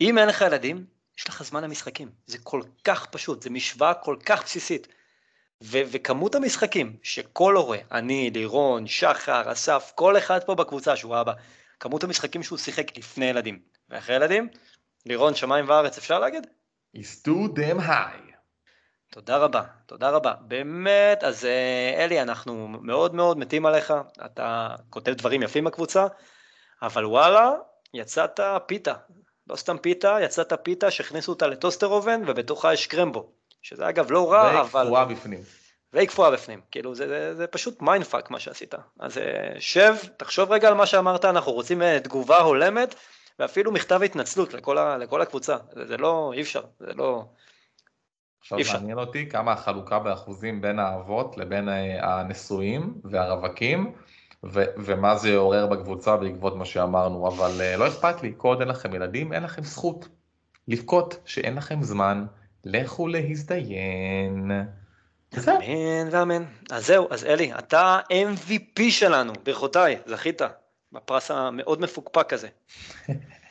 אם 0.00 0.18
אין 0.18 0.28
לך 0.28 0.40
ילדים, 0.40 0.84
יש 1.18 1.28
לך 1.28 1.42
זמן 1.42 1.64
למשחקים. 1.64 2.10
זה 2.26 2.38
כל 2.38 2.62
כך 2.84 3.06
פשוט, 3.06 3.42
זו 3.42 3.50
משוואה 3.50 3.94
כל 3.94 4.16
כך 4.26 4.44
בסיסית. 4.44 4.88
ו- 5.62 5.82
וכמות 5.90 6.34
המשחקים 6.34 6.96
שכל 7.02 7.56
הורה, 7.56 7.78
אני, 7.92 8.30
לירון, 8.30 8.86
שחר, 8.86 9.52
אסף, 9.52 9.92
כל 9.94 10.18
אחד 10.18 10.44
פה 10.44 10.54
בקבוצה 10.54 10.96
שהוא 10.96 11.20
אבא, 11.20 11.32
כמות 11.80 12.04
המשחקים 12.04 12.42
שהוא 12.42 12.58
שיחק 12.58 12.98
לפני 12.98 13.24
ילדים 13.24 13.58
ואחרי 13.88 14.16
ילדים, 14.16 14.48
לירון, 15.06 15.34
שמיים 15.34 15.68
וארץ, 15.68 15.98
אפשר 15.98 16.18
להגיד? 16.18 16.46
is 16.96 17.26
too 17.26 17.48
damn 17.56 17.80
high. 17.80 18.31
תודה 19.12 19.36
רבה, 19.36 19.62
תודה 19.86 20.10
רבה. 20.10 20.32
באמת, 20.40 21.24
אז 21.24 21.44
אה, 21.44 22.04
אלי, 22.04 22.22
אנחנו 22.22 22.68
מאוד 22.68 23.14
מאוד 23.14 23.38
מתים 23.38 23.66
עליך, 23.66 23.94
אתה 24.24 24.68
כותב 24.90 25.12
דברים 25.12 25.42
יפים 25.42 25.64
בקבוצה, 25.64 26.06
אבל 26.82 27.06
וואלה, 27.06 27.52
יצאת 27.94 28.40
פיתה. 28.66 28.94
לא 29.46 29.56
סתם 29.56 29.78
פיתה, 29.78 30.18
יצאת 30.22 30.52
פיתה 30.62 30.90
שהכניסו 30.90 31.32
אותה 31.32 31.46
לטוסטר 31.46 31.86
אובן, 31.86 32.22
ובתוכה 32.26 32.72
יש 32.72 32.86
קרמבו. 32.86 33.32
שזה 33.62 33.88
אגב 33.88 34.10
לא 34.10 34.32
רע, 34.32 34.60
אבל... 34.60 34.82
וקפואה 34.82 35.04
בפנים. 35.04 35.40
והיא 35.92 36.08
קפואה 36.08 36.30
בפנים. 36.30 36.60
כאילו, 36.70 36.94
זה, 36.94 37.08
זה, 37.08 37.34
זה 37.34 37.46
פשוט 37.46 37.82
mindfuck 37.82 38.30
מה 38.30 38.40
שעשית. 38.40 38.74
אז 39.00 39.18
אה, 39.18 39.54
שב, 39.58 39.94
תחשוב 40.16 40.52
רגע 40.52 40.68
על 40.68 40.74
מה 40.74 40.86
שאמרת, 40.86 41.24
אנחנו 41.24 41.52
רוצים 41.52 41.82
אה, 41.82 42.00
תגובה 42.00 42.38
הולמת, 42.38 42.94
ואפילו 43.38 43.72
מכתב 43.72 44.02
התנצלות 44.02 44.54
לכל, 44.54 44.78
ה, 44.78 44.98
לכל 44.98 45.22
הקבוצה. 45.22 45.56
זה, 45.72 45.86
זה 45.86 45.96
לא, 45.96 46.32
אי 46.34 46.42
אפשר, 46.42 46.62
זה 46.80 46.92
לא... 46.94 47.24
עכשיו 48.42 48.60
אפשר. 48.60 48.78
מעניין 48.78 48.98
אותי 48.98 49.28
כמה 49.28 49.52
החלוקה 49.52 49.98
באחוזים 49.98 50.60
בין 50.60 50.78
האבות 50.78 51.36
לבין 51.36 51.68
אה, 51.68 52.20
הנשואים 52.20 52.94
והרווקים, 53.04 53.92
ו- 54.44 54.64
ומה 54.76 55.16
זה 55.16 55.30
יעורר 55.30 55.66
בקבוצה 55.66 56.16
בעקבות 56.16 56.56
מה 56.56 56.64
שאמרנו, 56.64 57.28
אבל 57.28 57.60
אה, 57.60 57.76
לא 57.76 57.88
אכפת 57.88 58.22
לי, 58.22 58.32
כל 58.36 58.48
עוד 58.48 58.60
אין 58.60 58.68
לכם 58.68 58.94
ילדים, 58.94 59.32
אין 59.32 59.42
לכם 59.42 59.62
זכות 59.62 60.08
לבכות 60.68 61.20
שאין 61.24 61.54
לכם 61.54 61.82
זמן, 61.82 62.26
לכו 62.64 63.08
להזדיין. 63.08 64.50
אמן 65.36 66.08
ואמן. 66.10 66.44
אז 66.70 66.86
זהו, 66.86 67.08
אז 67.10 67.24
אלי, 67.24 67.52
אתה 67.58 67.98
MVP 68.10 68.90
שלנו, 68.90 69.32
ברכותיי, 69.44 69.98
זכית 70.06 70.42
בפרס 70.92 71.30
המאוד 71.30 71.80
מפוקפק 71.80 72.32
הזה. 72.32 72.48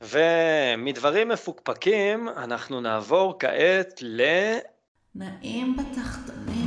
ומדברים 0.00 1.28
מפוקפקים, 1.28 2.28
אנחנו 2.28 2.80
נעבור 2.80 3.38
כעת 3.38 3.98
ל... 4.02 4.20
נעים 5.14 5.76
בתחתונים. 5.76 6.66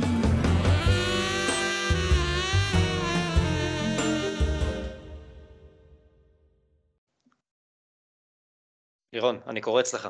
לירון, 9.12 9.40
אני 9.46 9.60
קורץ 9.60 9.94
לך, 9.94 10.08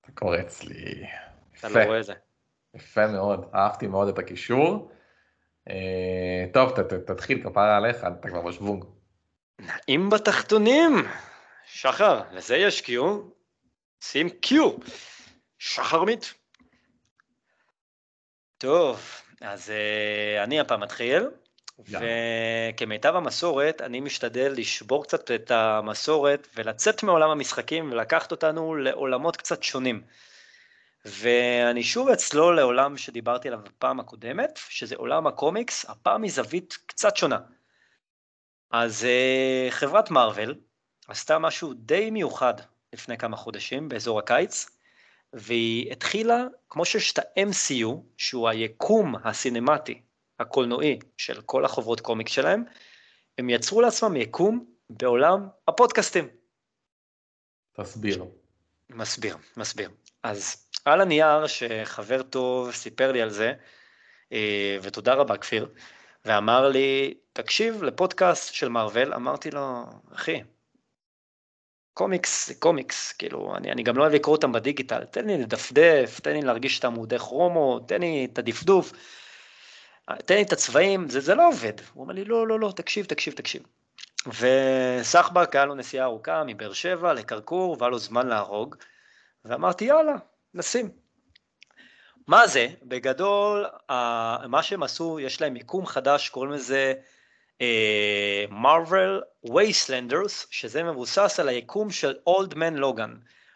אתה 0.00 0.12
קורץ 0.14 0.62
לי. 0.64 1.06
אתה 1.58 1.66
יפה, 1.66 1.78
לא 1.78 1.84
רואה 1.84 2.00
את 2.00 2.04
זה. 2.04 2.14
יפה 2.74 3.06
מאוד, 3.06 3.50
אהבתי 3.54 3.86
מאוד 3.86 4.08
את 4.08 4.18
הקישור. 4.18 4.90
אה, 5.68 6.44
טוב, 6.52 6.70
ת- 6.70 6.80
ת- 6.92 7.10
תתחיל, 7.10 7.42
כפרה 7.44 7.76
עליך, 7.76 7.96
אתה 8.20 8.28
כבר 8.28 8.40
בשוונג. 8.42 8.84
נעים 9.58 10.10
בתחתונים! 10.10 10.92
שחר, 11.76 12.20
לזה 12.32 12.56
יש 12.56 12.80
קיו. 12.80 13.20
שים 14.00 14.30
קיו. 14.30 14.70
שחרמית. 15.58 16.34
טוב, 18.58 19.00
אז 19.40 19.68
uh, 19.68 20.44
אני 20.44 20.60
הפעם 20.60 20.80
מתחיל, 20.80 21.22
יאללה. 21.88 22.06
וכמיטב 22.74 23.16
המסורת, 23.16 23.80
אני 23.80 24.00
משתדל 24.00 24.52
לשבור 24.56 25.04
קצת 25.04 25.30
את 25.30 25.50
המסורת 25.50 26.48
ולצאת 26.54 27.02
מעולם 27.02 27.30
המשחקים 27.30 27.92
ולקחת 27.92 28.30
אותנו 28.30 28.74
לעולמות 28.74 29.36
קצת 29.36 29.62
שונים. 29.62 30.02
ואני 31.04 31.82
שוב 31.82 32.08
אצלול 32.08 32.56
לעולם 32.56 32.96
שדיברתי 32.96 33.48
עליו 33.48 33.60
בפעם 33.64 34.00
הקודמת, 34.00 34.60
שזה 34.68 34.96
עולם 34.96 35.26
הקומיקס, 35.26 35.84
הפעם 35.88 36.22
מזווית 36.22 36.78
קצת 36.86 37.16
שונה. 37.16 37.38
אז 38.70 39.06
uh, 39.06 39.70
חברת 39.70 40.10
מארוול 40.10 40.54
עשתה 41.08 41.38
משהו 41.38 41.74
די 41.74 42.10
מיוחד 42.10 42.54
לפני 42.92 43.18
כמה 43.18 43.36
חודשים, 43.36 43.88
באזור 43.88 44.18
הקיץ, 44.18 44.66
והיא 45.32 45.92
התחילה, 45.92 46.44
כמו 46.70 46.84
שיש 46.84 47.12
את 47.12 47.18
ה-MCU, 47.18 47.88
שהוא 48.16 48.48
היקום 48.48 49.14
הסינמטי, 49.24 50.02
הקולנועי 50.40 50.98
של 51.18 51.40
כל 51.40 51.64
החוברות 51.64 52.00
קומיקס 52.00 52.32
שלהם, 52.32 52.64
הם 53.38 53.50
יצרו 53.50 53.80
לעצמם 53.80 54.16
יקום 54.16 54.64
בעולם 54.90 55.48
הפודקאסטים. 55.68 56.28
תסביר. 57.72 58.24
מסביר, 58.90 59.36
מסביר. 59.56 59.90
אז 60.22 60.68
על 60.84 61.00
הנייר 61.00 61.46
שחבר 61.46 62.22
טוב 62.22 62.72
סיפר 62.72 63.12
לי 63.12 63.22
על 63.22 63.30
זה, 63.30 63.52
אה, 64.32 64.76
ותודה 64.82 65.14
רבה 65.14 65.36
כפיר, 65.36 65.68
ואמר 66.24 66.68
לי, 66.68 67.14
תקשיב 67.32 67.82
לפודקאסט 67.82 68.54
של 68.54 68.68
מארוול, 68.68 69.14
אמרתי 69.14 69.50
לו, 69.50 69.84
אחי, 70.14 70.42
קומיקס 71.96 72.48
זה 72.48 72.54
קומיקס, 72.54 73.12
כאילו, 73.12 73.56
אני, 73.56 73.72
אני 73.72 73.82
גם 73.82 73.96
לא 73.96 74.02
אוהב 74.02 74.14
לקרוא 74.14 74.36
אותם 74.36 74.52
בדיגיטל, 74.52 75.04
תן 75.04 75.26
לי 75.26 75.38
לדפדף, 75.38 76.20
תן 76.22 76.32
לי 76.32 76.42
להרגיש 76.42 76.78
את 76.78 76.84
עמודי 76.84 77.18
כרומו, 77.18 77.80
תן 77.80 78.00
לי 78.00 78.28
את 78.32 78.38
הדפדוף. 78.38 78.92
תן 80.24 80.34
לי 80.34 80.42
את 80.42 80.52
הצבעים, 80.52 81.08
זה, 81.08 81.20
זה 81.20 81.34
לא 81.34 81.48
עובד. 81.48 81.72
הוא 81.92 82.02
אומר 82.02 82.14
לי, 82.14 82.24
לא, 82.24 82.46
לא, 82.46 82.60
לא, 82.60 82.72
תקשיב, 82.76 83.06
תקשיב, 83.06 83.34
תקשיב. 83.34 83.62
וסחבק 84.26 85.56
היה 85.56 85.64
לו 85.64 85.74
נסיעה 85.74 86.04
ארוכה 86.04 86.42
מבאר 86.46 86.72
שבע 86.72 87.12
לכרכור, 87.12 87.76
והיה 87.78 87.90
לו 87.90 87.98
זמן 87.98 88.26
להרוג, 88.26 88.76
ואמרתי, 89.44 89.84
יאללה, 89.84 90.16
נשים. 90.54 90.90
מה 92.26 92.46
זה? 92.46 92.68
בגדול, 92.82 93.66
מה 94.48 94.62
שהם 94.62 94.82
עשו, 94.82 95.20
יש 95.20 95.40
להם 95.40 95.52
מיקום 95.52 95.86
חדש, 95.86 96.28
קוראים 96.28 96.52
לזה 96.52 96.94
מרוויל 98.50 99.20
uh, 99.20 99.52
וייסלנדרס, 99.52 100.46
שזה 100.50 100.82
מבוסס 100.82 101.40
על 101.40 101.48
היקום 101.48 101.90
של 101.90 102.14
אולד 102.26 102.54
מן 102.54 102.74
לוגן. 102.74 103.14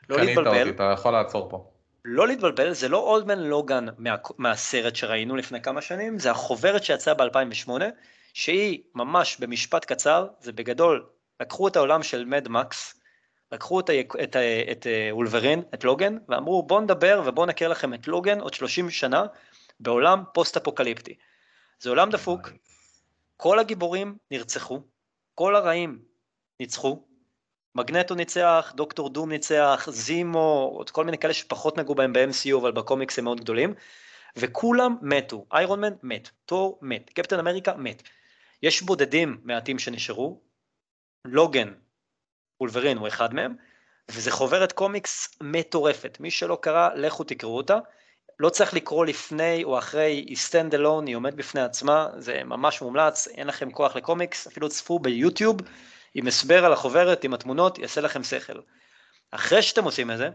לא 0.09 0.17
להתבלבל. 0.17 0.51
קנית 0.51 0.61
אותי, 0.61 0.71
אתה 0.71 0.95
יכול 0.95 1.13
לעצור 1.13 1.51
פה. 1.51 1.71
לא 2.05 2.29
להתבלבל, 2.29 2.73
זה 2.73 2.89
לא 2.89 2.99
אולדמן 2.99 3.39
לוגן 3.39 3.87
מה, 3.99 4.15
מהסרט 4.39 4.97
שראינו 4.97 5.37
לפני 5.37 5.63
כמה 5.63 5.83
שנים, 5.83 6.19
זה 6.19 6.31
החוברת 6.31 6.85
שיצאה 6.85 7.15
ב-2008, 7.15 7.71
שהיא 8.35 8.83
ממש 8.95 9.37
במשפט 9.41 9.85
קצר, 9.85 10.27
זה 10.41 10.53
בגדול, 10.53 11.07
לקחו 11.41 11.69
את 11.69 11.77
העולם 11.77 12.03
של 12.03 12.25
Mad 12.25 12.49
Max, 12.49 13.01
לקחו 13.53 13.81
את, 13.81 13.91
את, 13.91 14.17
את, 14.23 14.37
את 14.71 14.87
וולברין, 15.11 15.63
את 15.75 15.85
לוגן, 15.85 16.17
ואמרו 16.29 16.63
בואו 16.63 16.81
נדבר 16.81 17.23
ובואו 17.27 17.47
נכיר 17.47 17.69
לכם 17.69 17.95
את 17.95 18.09
לוגן 18.09 18.41
עוד 18.41 18.55
30 18.55 18.91
שנה 18.91 19.25
בעולם 19.81 20.23
פוסט-אפוקליפטי. 20.35 21.15
זה 21.81 21.91
עולם 21.91 22.11
דפוק, 22.11 22.51
כל 23.43 23.59
הגיבורים 23.59 24.17
נרצחו, 24.31 24.81
כל 25.35 25.57
הרעים 25.57 26.03
ניצחו, 26.61 27.07
מגנטו 27.75 28.15
ניצח, 28.15 28.73
דוקטור 28.77 29.11
דום 29.11 29.31
ניצח, 29.33 29.89
זימו, 29.91 30.71
עוד 30.75 30.91
כל 30.91 31.05
מיני 31.05 31.19
כאלה 31.19 31.35
שפחות 31.35 31.79
נגעו 31.79 31.95
בהם 31.95 32.13
ב-MCU, 32.13 32.57
אבל 32.61 32.73
בקומיקס 32.73 33.19
הם 33.19 33.25
מאוד 33.25 33.41
גדולים, 33.41 33.75
וכולם 34.37 34.97
מתו. 35.03 35.47
איירון 35.53 35.81
מן 35.81 35.93
מת, 36.03 36.31
תור 36.45 36.79
מת, 36.83 37.11
קפטן 37.11 37.39
אמריקה 37.39 37.75
מת. 37.77 38.03
יש 38.63 38.83
בודדים 38.83 39.41
מעטים 39.45 39.79
שנשארו, 39.79 40.41
לוגן, 41.27 41.75
אולברין 42.61 42.97
הוא 42.97 43.09
אחד 43.09 43.35
מהם, 43.35 43.57
וזה 44.11 44.31
חוברת 44.31 44.73
קומיקס 44.73 45.39
מטורפת. 45.41 46.17
מי 46.21 46.31
שלא 46.31 46.59
קרא, 46.63 46.89
לכו 46.95 47.25
תקראו 47.25 47.57
אותה. 47.57 47.79
לא 48.41 48.49
צריך 48.49 48.75
לקרוא 48.75 49.07
לפני 49.07 49.65
או 49.65 49.79
אחרי, 49.79 50.13
היא 50.13 50.37
stand 50.37 50.75
alone, 50.75 51.07
היא 51.07 51.17
עומדת 51.17 51.35
בפני 51.35 51.61
עצמה, 51.61 52.09
זה 52.19 52.41
ממש 52.45 52.83
מומלץ, 52.83 53.29
אין 53.29 53.47
לכם 53.47 53.71
כוח 53.71 53.97
לקומיקס, 53.97 54.47
אפילו 54.47 54.69
צפו 54.69 54.99
ביוטיוב. 54.99 55.57
עם 56.15 56.27
הסבר 56.27 56.65
על 56.65 56.73
החוברת, 56.73 57.25
עם 57.25 57.35
התמונות, 57.35 57.79
יעשה 57.79 58.01
לכם 58.01 58.25
שכל. 58.25 58.61
אחרי 59.31 59.63
שאתם 59.63 59.85
עושים 59.85 60.11
את 60.11 60.19
זה, 60.19 60.29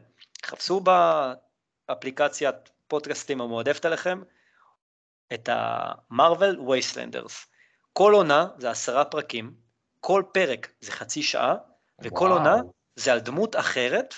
חפשו 0.45 0.83
באפליקציית 1.89 2.55
פודקאסטים 2.87 3.41
המועדפת 3.41 3.85
עליכם 3.85 4.21
את 5.33 5.49
ה-Marvel 5.49 6.57
Wastelanders. 6.59 7.33
כל 7.93 8.13
עונה 8.13 8.47
זה 8.57 8.71
עשרה 8.71 9.05
פרקים, 9.05 9.53
כל 9.99 10.23
פרק 10.33 10.69
זה 10.81 10.91
חצי 10.91 11.23
שעה, 11.23 11.55
וכל 12.01 12.25
וואו. 12.25 12.37
עונה 12.37 12.55
זה 12.95 13.13
על 13.13 13.19
דמות 13.19 13.55
אחרת 13.55 14.13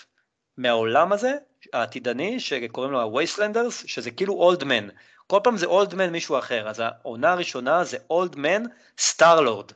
מהעולם 0.57 1.13
הזה, 1.13 1.33
העתידני, 1.73 2.39
שקוראים 2.39 2.91
לו 2.91 3.01
ה-Wastelanders, 3.01 3.87
שזה 3.87 4.11
כאילו 4.11 4.33
Old 4.33 4.63
Man. 4.63 4.87
כל 5.27 5.39
פעם 5.43 5.57
זה 5.57 5.65
Old 5.65 5.95
Man 5.95 6.09
מישהו 6.09 6.39
אחר, 6.39 6.69
אז 6.69 6.81
העונה 6.85 7.31
הראשונה 7.31 7.83
זה 7.83 7.97
Old 8.09 8.35
Man 8.35 8.63
סטארלורד. 8.97 9.71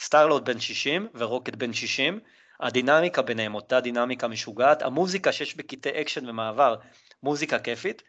סטארלורד 0.00 0.44
בן 0.44 0.60
60 0.60 1.08
ורוקט 1.14 1.54
בן 1.54 1.72
60, 1.72 2.20
הדינמיקה 2.60 3.22
ביניהם 3.22 3.54
אותה 3.54 3.80
דינמיקה 3.80 4.28
משוגעת, 4.28 4.82
המוזיקה 4.82 5.32
שיש 5.32 5.56
בקטעי 5.56 6.00
אקשן 6.00 6.28
ומעבר, 6.28 6.76
מוזיקה 7.22 7.58
כיפית, 7.58 8.02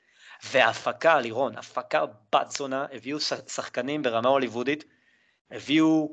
והפקה, 0.52 1.20
לירון, 1.20 1.58
הפקה 1.58 2.04
בת 2.36 2.52
זונה, 2.52 2.86
הביאו 2.92 3.20
שחקנים 3.48 4.02
ברמה 4.02 4.30
הוליוודית, 4.30 4.84
הביאו 5.52 6.12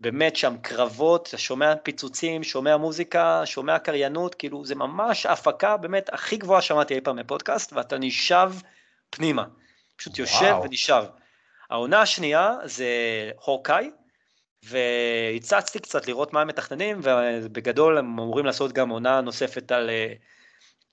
באמת 0.00 0.36
שם 0.36 0.56
קרבות, 0.62 1.28
אתה 1.28 1.38
שומע 1.38 1.76
פיצוצים, 1.76 2.44
שומע 2.44 2.76
מוזיקה, 2.76 3.42
שומע 3.44 3.78
קריינות, 3.78 4.34
כאילו 4.34 4.64
זה 4.64 4.74
ממש 4.74 5.26
הפקה 5.26 5.76
באמת 5.76 6.10
הכי 6.12 6.36
גבוהה 6.36 6.62
שמעתי 6.62 6.94
אי 6.94 7.00
פעם 7.00 7.16
בפודקאסט, 7.16 7.72
ואתה 7.72 7.98
נשאב 7.98 8.62
פנימה, 9.10 9.44
פשוט 9.96 10.18
יושב 10.18 10.44
וואו. 10.44 10.62
ונשאב. 10.62 11.06
העונה 11.70 12.00
השנייה 12.00 12.56
זה 12.64 12.86
הורקאי, 13.44 13.90
והצצתי 14.62 15.78
קצת 15.78 16.08
לראות 16.08 16.32
מה 16.32 16.40
הם 16.40 16.48
מתכננים, 16.48 17.00
ובגדול 17.02 17.98
הם 17.98 18.06
אמורים 18.06 18.46
לעשות 18.46 18.72
גם 18.72 18.88
עונה 18.88 19.20
נוספת 19.20 19.72
על, 19.72 19.90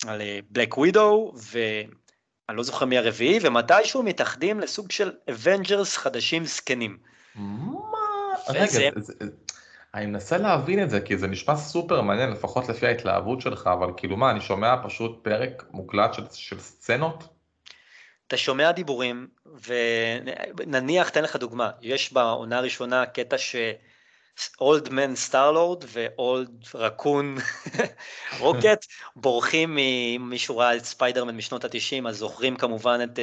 על 0.07 0.21
Black 0.49 0.77
Widow, 0.77 1.33
ואני 1.51 2.57
לא 2.57 2.63
זוכר 2.63 2.85
מי 2.85 2.97
הרביעי, 2.97 3.39
ומתישהו 3.41 4.03
מתאחדים 4.03 4.59
לסוג 4.59 4.91
של 4.91 5.11
Avengers 5.29 5.97
חדשים 5.97 6.45
זקנים. 6.45 6.97
מה? 7.35 7.88
רגע, 8.49 8.65
זה... 8.65 8.89
אני 9.93 10.05
מנסה 10.05 10.37
להבין 10.37 10.83
את 10.83 10.89
זה, 10.89 11.01
כי 11.01 11.17
זה 11.17 11.27
נשמע 11.27 11.55
סופר 11.55 12.01
מעניין, 12.01 12.29
לפחות 12.29 12.69
לפי 12.69 12.87
ההתלהבות 12.87 13.41
שלך, 13.41 13.69
אבל 13.73 13.91
כאילו 13.97 14.17
מה, 14.17 14.31
אני 14.31 14.41
שומע 14.41 14.75
פשוט 14.83 15.23
פרק 15.23 15.63
מוקלט 15.71 16.13
של, 16.13 16.23
של 16.31 16.59
סצנות? 16.59 17.27
אתה 18.27 18.37
שומע 18.37 18.71
דיבורים, 18.71 19.27
ונניח, 20.57 21.09
תן 21.09 21.23
לך 21.23 21.35
דוגמה, 21.35 21.69
יש 21.81 22.13
בעונה 22.13 22.57
הראשונה 22.57 23.05
קטע 23.05 23.37
ש... 23.37 23.55
Old 24.61 24.89
Man 24.89 25.15
סטארלורד 25.15 25.83
ו 25.87 26.03
Old 26.03 26.49
Raccoon 26.75 27.35
רוקט 28.39 28.85
בורחים 29.15 29.77
ראית 30.49 30.75
את 30.75 30.85
ספיידרמן 30.85 31.37
משנות 31.37 31.65
התשעים 31.65 32.07
אז 32.07 32.17
זוכרים 32.17 32.55
כמובן 32.55 32.99
את 33.03 33.19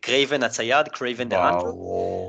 קרייבן 0.00 0.40
uh, 0.40 0.42
uh, 0.42 0.46
הצייד 0.46 0.88
Kraven 0.88 1.28
the 1.28 1.50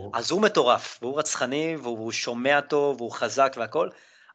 Hunter 0.06 0.20
אז 0.20 0.32
הוא 0.32 0.42
מטורף 0.42 1.00
והוא 1.02 1.20
רצחני 1.20 1.76
והוא 1.82 2.12
שומע 2.12 2.62
טוב 2.62 3.02
והוא 3.02 3.12
חזק 3.12 3.56
והכל 3.58 3.90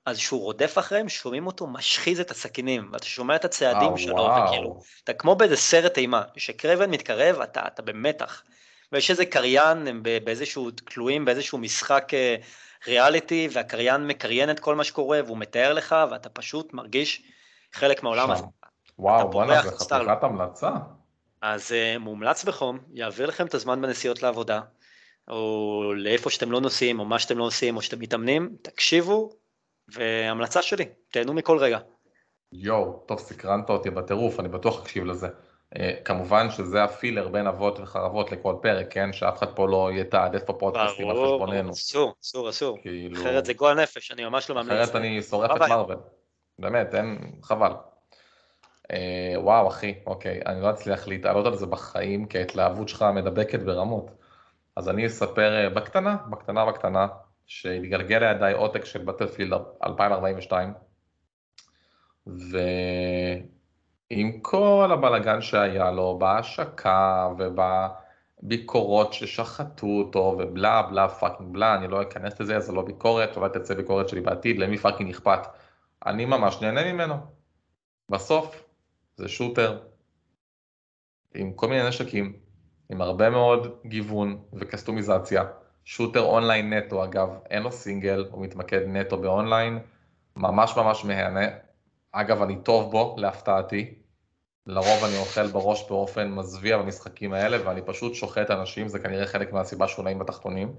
אז 0.06 0.16
כשהוא 0.16 0.40
רודף 0.40 0.78
אחריהם, 0.78 1.08
שומעים 1.08 1.46
אותו 1.46 1.66
משחיז 1.66 2.20
את 2.20 2.30
הסכינים, 2.30 2.88
ואתה 2.92 3.04
שומע 3.04 3.36
את 3.36 3.44
הצעדים 3.44 3.94
oh, 3.94 3.98
שלו, 3.98 4.14
וואו. 4.14 4.46
וכאילו, 4.46 4.80
אתה 5.04 5.12
כמו 5.12 5.36
באיזה 5.36 5.56
סרט 5.56 5.98
אימה, 5.98 6.22
כשקרייבן 6.34 6.90
מתקרב, 6.90 7.40
אתה, 7.40 7.62
אתה 7.66 7.82
במתח. 7.82 8.42
ויש 8.92 9.10
איזה 9.10 9.26
קריין, 9.26 9.86
הם 9.86 10.02
באיזשהו, 10.24 10.70
תלויים 10.70 11.24
באיזשהו 11.24 11.58
משחק 11.58 12.14
אה, 12.14 12.36
ריאליטי, 12.86 13.48
והקריין 13.52 14.06
מקריין 14.06 14.50
את 14.50 14.60
כל 14.60 14.74
מה 14.74 14.84
שקורה, 14.84 15.20
והוא 15.24 15.38
מתאר 15.38 15.72
לך, 15.72 15.96
ואתה 16.10 16.28
פשוט 16.28 16.74
מרגיש 16.74 17.22
חלק 17.72 18.02
מהעולם 18.02 18.30
הזה. 18.30 18.44
וואו, 18.98 19.30
וואלה, 19.30 19.62
זה 19.62 19.70
חתיכת 19.70 20.22
המלצה. 20.22 20.70
אז 21.42 21.72
uh, 21.72 21.98
מומלץ 21.98 22.44
בחום, 22.44 22.78
יעביר 22.92 23.26
לכם 23.26 23.46
את 23.46 23.54
הזמן 23.54 23.82
בנסיעות 23.82 24.22
לעבודה, 24.22 24.60
או 25.28 25.92
לאיפה 25.96 26.30
שאתם 26.30 26.52
לא 26.52 26.60
נוסעים, 26.60 27.00
או 27.00 27.04
מה 27.04 27.18
שאתם 27.18 27.38
לא 27.38 27.44
עושים, 27.44 27.76
או 27.76 27.82
שאתם 27.82 28.00
מתאמנים, 28.00 28.56
תקשיבו, 28.62 29.30
והמלצה 29.88 30.62
שלי, 30.62 30.84
תהנו 31.10 31.34
מכל 31.34 31.58
רגע. 31.58 31.78
יואו, 32.52 33.02
טוב, 33.06 33.18
סקרנת 33.18 33.70
אותי 33.70 33.90
בטירוף, 33.90 34.40
אני 34.40 34.48
בטוח 34.48 34.82
אקשיב 34.82 35.04
לזה. 35.04 35.28
Uh, 35.74 35.78
כמובן 36.04 36.50
שזה 36.50 36.84
הפילר 36.84 37.28
בין 37.28 37.46
אבות 37.46 37.78
וחרבות 37.80 38.32
לכל 38.32 38.54
פרק, 38.62 38.86
כן? 38.90 39.12
שאף 39.12 39.38
אחד 39.38 39.56
פה 39.56 39.68
לא 39.68 39.90
יתעדף 39.92 40.50
בפודקאסטים 40.50 41.10
על 41.10 41.16
חשבוננו. 41.16 41.70
אסור, 41.70 42.14
אסור, 42.22 42.50
אסור. 42.50 42.78
כאילו... 42.82 43.20
אחרת 43.20 43.44
זה 43.44 43.52
גועל 43.52 43.82
נפש, 43.82 44.12
אני 44.12 44.24
ממש 44.24 44.50
לא 44.50 44.56
מאמין. 44.56 44.72
אחרת 44.72 44.96
אני 44.96 45.22
שורף 45.22 45.50
את 45.56 45.68
מרוויל. 45.68 45.98
באמת, 46.58 46.94
אין, 46.94 47.18
חבל. 47.42 47.72
Uh, 47.72 48.94
וואו, 49.36 49.68
אחי, 49.68 49.94
אוקיי, 50.06 50.40
אני 50.46 50.62
לא 50.62 50.70
אצליח 50.70 51.08
להתעלות 51.08 51.46
על 51.46 51.56
זה 51.56 51.66
בחיים, 51.66 52.26
כי 52.26 52.38
ההתלהבות 52.38 52.88
שלך 52.88 53.04
מדבקת 53.14 53.60
ברמות. 53.60 54.10
אז 54.76 54.88
אני 54.88 55.06
אספר 55.06 55.66
uh, 55.66 55.74
בקטנה, 55.74 56.16
בקטנה, 56.30 56.66
בקטנה, 56.66 57.06
שהתגלגל 57.46 58.18
לידיי 58.18 58.54
עותק 58.54 58.84
של 58.84 59.04
בטלפילד 59.04 59.60
2042, 59.84 60.74
ועם 62.26 63.40
כל 64.42 64.90
הבלגן 64.92 65.42
שהיה 65.42 65.90
לו 65.90 66.18
בהשקה 66.18 67.28
ובביקורות 68.42 69.12
ששחטו 69.12 69.86
אותו 69.86 70.36
ובלה 70.38 70.82
בלה 70.82 71.08
fucking 71.08 71.52
בלה, 71.52 71.74
אני 71.74 71.88
לא 71.88 72.02
אכנס 72.02 72.40
לזה, 72.40 72.60
זה 72.60 72.72
לא 72.72 72.82
ביקורת, 72.82 73.36
אולי 73.36 73.48
תצא 73.54 73.74
ביקורת 73.74 74.08
שלי 74.08 74.20
בעתיד, 74.20 74.58
למי 74.58 74.78
fucking 74.78 75.10
אכפת. 75.10 75.40
אני 76.06 76.24
ממש 76.24 76.62
נהנה 76.62 76.92
ממנו. 76.92 77.14
בסוף 78.08 78.64
זה 79.16 79.28
shooter 79.28 79.78
עם 81.34 81.52
כל 81.52 81.68
מיני 81.68 81.88
נשקים, 81.88 82.49
עם 82.90 83.00
הרבה 83.00 83.30
מאוד 83.30 83.76
גיוון 83.86 84.38
וקסטומיזציה. 84.52 85.44
shooter 85.84 86.20
אונליין 86.20 86.72
נטו 86.72 87.04
אגב, 87.04 87.28
אין 87.50 87.62
לו 87.62 87.72
סינגל, 87.72 88.26
הוא 88.30 88.42
מתמקד 88.44 88.80
נטו 88.86 89.16
באונליין, 89.16 89.78
ממש 90.36 90.76
ממש 90.76 91.04
מהנה. 91.04 91.46
אגב, 92.12 92.42
אני 92.42 92.56
טוב 92.56 92.90
בו, 92.90 93.16
להפתעתי. 93.18 93.94
לרוב 94.66 95.04
אני 95.04 95.18
אוכל 95.18 95.46
בראש 95.46 95.88
באופן 95.88 96.30
מזוויע 96.30 96.78
במשחקים 96.78 97.32
האלה, 97.32 97.68
ואני 97.68 97.82
פשוט 97.82 98.14
שוחט 98.14 98.50
אנשים, 98.50 98.88
זה 98.88 98.98
כנראה 98.98 99.26
חלק 99.26 99.52
מהסיבה 99.52 99.88
שהוא 99.88 100.04
נעים 100.04 100.18
בתחתונים. 100.18 100.74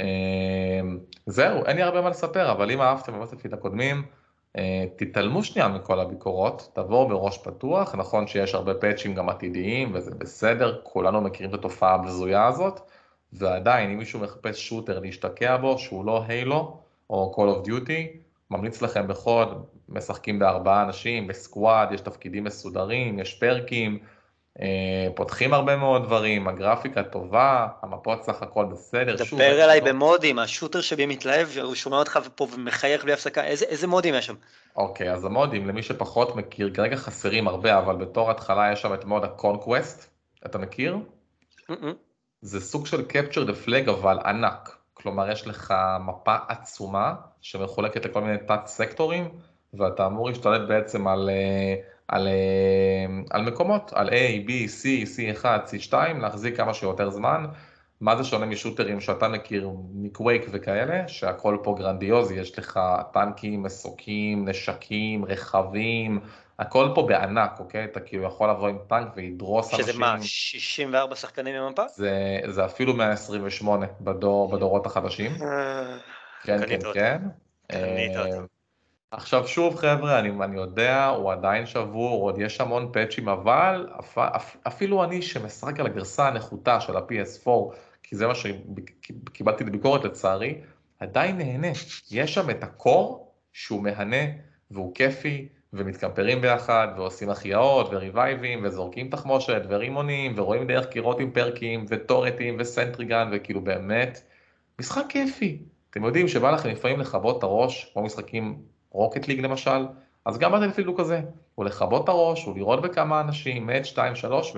אמ, 0.00 0.98
זהו, 1.26 1.66
אין 1.66 1.76
לי 1.76 1.82
הרבה 1.82 2.00
מה 2.00 2.10
לספר, 2.10 2.52
אבל 2.52 2.70
אם 2.70 2.80
אהבתם 2.80 3.12
בבטלפילד 3.12 3.54
הקודמים, 3.54 4.02
תתעלמו 4.96 5.44
שנייה 5.44 5.68
מכל 5.68 6.00
הביקורות, 6.00 6.70
תבואו 6.72 7.08
בראש 7.08 7.38
פתוח, 7.38 7.94
נכון 7.94 8.26
שיש 8.26 8.54
הרבה 8.54 8.74
פאצ'ים 8.74 9.14
גם 9.14 9.28
עתידיים, 9.28 9.90
וזה 9.94 10.10
בסדר, 10.10 10.80
כולנו 10.82 11.20
מכירים 11.20 11.50
את 11.50 11.58
התופעה 11.58 11.94
הבזויה 11.94 12.46
הזאת. 12.46 12.80
ועדיין, 13.32 13.90
אם 13.90 13.98
מישהו 13.98 14.20
מחפש 14.20 14.68
שוטר 14.68 14.98
להשתקע 14.98 15.56
בו, 15.56 15.78
שהוא 15.78 16.04
לא 16.04 16.22
הילו 16.28 16.76
או 17.10 17.34
Call 17.36 17.64
of 17.64 17.68
Duty, 17.68 18.16
ממליץ 18.50 18.82
לכם 18.82 19.08
בחוד, 19.08 19.64
משחקים 19.88 20.38
בארבעה 20.38 20.82
אנשים, 20.82 21.26
בסקוואד, 21.26 21.92
יש 21.92 22.00
תפקידים 22.00 22.44
מסודרים, 22.44 23.18
יש 23.18 23.34
פרקים, 23.34 23.98
אה, 24.02 24.13
פותחים 25.14 25.54
הרבה 25.54 25.76
מאוד 25.76 26.04
דברים, 26.04 26.48
הגרפיקה 26.48 27.02
טובה, 27.02 27.66
המפות 27.82 28.22
סך 28.22 28.42
הכל 28.42 28.64
בסדר. 28.64 29.16
דבר 29.16 29.64
אליי 29.64 29.80
לא- 29.80 29.86
במודים, 29.86 30.38
השוטר 30.38 30.80
שבי 30.80 31.06
מתלהב, 31.06 31.48
הוא 31.62 31.74
שומע 31.74 31.96
אותך 31.96 32.18
פה 32.34 32.46
ומחייך 32.54 33.04
בלי 33.04 33.12
הפסקה, 33.12 33.44
איזה, 33.44 33.64
איזה 33.64 33.86
מודים 33.86 34.14
יש 34.14 34.26
שם? 34.26 34.34
אוקיי, 34.76 35.12
אז 35.12 35.24
המודים, 35.24 35.68
למי 35.68 35.82
שפחות 35.82 36.36
מכיר, 36.36 36.70
כרגע 36.74 36.96
חסרים 36.96 37.48
הרבה, 37.48 37.78
אבל 37.78 37.96
בתור 37.96 38.30
התחלה 38.30 38.72
יש 38.72 38.82
שם 38.82 38.94
את 38.94 39.04
מוד 39.04 39.24
ה-Conquest, 39.24 40.06
אתה 40.46 40.58
מכיר? 40.58 40.96
זה 42.42 42.60
סוג 42.60 42.86
של 42.86 43.00
Capture 43.00 43.48
the 43.48 43.68
Flag 43.68 43.90
אבל 43.90 44.18
ענק. 44.24 44.76
כלומר, 44.94 45.30
יש 45.30 45.46
לך 45.46 45.74
מפה 46.00 46.36
עצומה 46.48 47.14
שמחולקת 47.40 48.04
לכל 48.04 48.20
מיני 48.20 48.38
תת 48.38 48.60
סקטורים, 48.66 49.28
ואתה 49.74 50.06
אמור 50.06 50.28
להשתלט 50.28 50.68
בעצם 50.68 51.08
על, 51.08 51.30
אה, 51.30 51.74
על, 52.08 52.28
אה, 52.28 53.06
על 53.30 53.42
מקומות, 53.42 53.92
על 53.94 54.08
A, 54.08 54.48
B, 54.48 54.50
C, 54.50 54.84
C1, 55.06 55.44
C2, 55.44 55.94
להחזיק 56.20 56.56
כמה 56.56 56.74
שיותר 56.74 57.10
זמן. 57.10 57.46
מה 58.00 58.16
זה 58.16 58.24
שונה 58.24 58.46
מ 58.46 58.51
shooterים 58.51 59.00
שאתה 59.00 59.28
מכיר 59.28 59.70
מקווייק 59.92 60.46
וכאלה, 60.50 61.08
שהכל 61.08 61.58
פה 61.62 61.74
גרנדיוזי, 61.78 62.34
יש 62.34 62.58
לך 62.58 62.80
טנקים, 63.12 63.62
מסוקים, 63.62 64.48
נשקים, 64.48 65.24
רכבים, 65.24 66.20
הכל 66.58 66.88
פה 66.94 67.02
בענק, 67.02 67.50
אוקיי? 67.58 67.84
אתה 67.84 68.00
כאילו 68.00 68.24
יכול 68.24 68.50
לבוא 68.50 68.68
עם 68.68 68.78
טנק 68.88 69.08
ולדרוס 69.16 69.74
אנשים. 69.74 69.86
שזה 69.86 69.98
מה, 69.98 70.16
64 70.22 71.16
שחקנים 71.16 71.54
במפה? 71.62 71.82
זה, 71.88 72.40
זה 72.48 72.64
אפילו 72.64 72.94
128 72.94 73.86
בדור, 74.00 74.50
בדורות 74.50 74.86
החדשים. 74.86 75.32
אה, 75.42 75.98
כן, 76.42 76.58
כן, 76.58 76.66
קנית. 76.66 76.82
כן. 76.94 77.18
קנית 77.68 78.16
אה, 78.16 78.20
אותי. 78.20 78.53
עכשיו 79.16 79.48
שוב 79.48 79.76
חבר'ה, 79.76 80.18
אני, 80.18 80.30
אני 80.44 80.56
יודע, 80.56 81.06
הוא 81.06 81.32
עדיין 81.32 81.66
שבור, 81.66 82.22
עוד 82.22 82.38
יש 82.38 82.60
המון 82.60 82.88
פאצ'ים, 82.92 83.28
אבל 83.28 83.88
אפ, 84.00 84.18
אפ, 84.18 84.56
אפילו 84.66 85.04
אני 85.04 85.22
שמשחק 85.22 85.80
על 85.80 85.86
הגרסה 85.86 86.28
הנחותה 86.28 86.80
של 86.80 86.96
ה-PS4, 86.96 87.50
כי 88.02 88.16
זה 88.16 88.26
מה 88.26 88.32
שקיבלתי 88.34 89.64
לביקורת 89.64 90.04
לצערי, 90.04 90.60
עדיין 90.98 91.38
נהנה. 91.38 91.68
יש 92.10 92.34
שם 92.34 92.50
את 92.50 92.62
הקור 92.62 93.32
שהוא 93.52 93.82
מהנה 93.82 94.24
והוא 94.70 94.94
כיפי, 94.94 95.48
ומתקמפרים 95.72 96.40
ביחד, 96.40 96.88
ועושים 96.96 97.30
החייאות, 97.30 97.88
וריבייבים, 97.92 98.64
וזורקים 98.64 99.10
תחמושת, 99.10 99.62
ורימונים, 99.68 100.32
ורואים 100.36 100.66
דרך 100.66 100.86
קירות 100.86 101.20
עם 101.20 101.30
פרקים, 101.30 101.86
וטורטים, 101.88 102.56
וסנטריגן, 102.58 103.28
וכאילו 103.32 103.60
באמת, 103.60 104.22
משחק 104.80 105.04
כיפי. 105.08 105.58
אתם 105.90 106.04
יודעים 106.04 106.28
שבא 106.28 106.50
לכם 106.50 106.68
לפעמים 106.68 107.00
לכבות 107.00 107.38
את 107.38 107.42
הראש, 107.42 107.90
כמו 107.92 108.02
משחקים 108.02 108.73
Rocket 108.94 109.28
League 109.28 109.40
למשל, 109.40 109.86
אז 110.24 110.38
גם 110.38 110.52
Battlefield 110.52 110.86
הוא 110.86 110.98
כזה, 110.98 111.20
הוא 111.54 111.64
לכבות 111.64 112.04
את 112.04 112.08
הראש, 112.08 112.44
הוא 112.44 112.56
לירות 112.56 112.82
בכמה 112.82 113.20
אנשים, 113.20 113.66
match 113.66 113.84
2, 113.84 114.16
3 114.16 114.52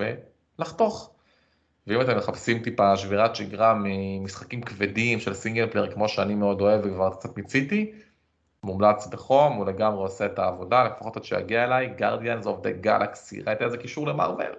ולחתוך. 0.59 1.11
ואם 1.87 2.01
אתם 2.01 2.17
מחפשים 2.17 2.63
טיפה 2.63 2.97
שבירת 2.97 3.35
שגרה 3.35 3.73
ממשחקים 3.83 4.61
כבדים 4.61 5.19
של 5.19 5.33
single 5.33 5.67
player 5.67 5.91
כמו 5.91 6.09
שאני 6.09 6.35
מאוד 6.35 6.61
אוהב 6.61 6.81
וכבר 6.83 7.09
קצת 7.09 7.37
מיציתי, 7.37 7.91
מומלץ 8.63 9.07
בחום, 9.07 9.53
הוא 9.53 9.65
לגמרי 9.65 10.01
עושה 10.01 10.25
את 10.25 10.39
העבודה, 10.39 10.83
לפחות 10.83 11.17
עד 11.17 11.23
שיגיע 11.23 11.63
אליי, 11.63 11.93
Guardians 11.97 12.45
of 12.45 12.65
the 12.65 12.85
Galaxy, 12.85 13.47
ראית 13.47 13.61
איזה 13.61 13.77
קישור 13.77 14.07
ל 14.07 14.12
Marvel? 14.12 14.51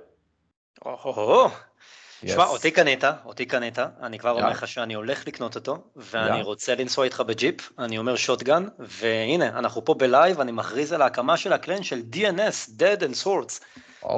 או-הו-הו. 2.23 2.35
שמע, 2.35 2.45
Yes. 2.45 2.49
אותי 2.49 2.71
קנית, 2.71 3.05
אותי 3.25 3.47
קנית, 3.47 3.79
אני 4.03 4.19
כבר 4.19 4.31
אומר 4.31 4.41
יאללה. 4.41 4.53
לך 4.55 4.69
שאני 4.69 4.95
הולך 4.95 5.27
לקנות 5.27 5.55
אותו, 5.57 5.79
ואני 5.97 6.27
יאללה. 6.29 6.43
רוצה 6.43 6.75
לנסוע 6.75 7.05
איתך 7.05 7.21
בג'יפ, 7.27 7.73
אני 7.79 7.99
אומר 7.99 8.17
shotgun, 8.17 8.67
והנה, 8.79 9.47
אנחנו 9.59 9.85
פה 9.85 9.95
בלייב, 9.95 10.41
אני 10.41 10.53
מכריז 10.53 10.93
על 10.93 11.03
ההקמה 11.03 11.37
של 11.37 11.53
ה 11.53 11.59
clan 11.59 11.83
של 11.83 12.03
DNS, 12.13 12.71
Dads 12.79 13.01
and 13.03 13.25
Swords. 13.27 13.65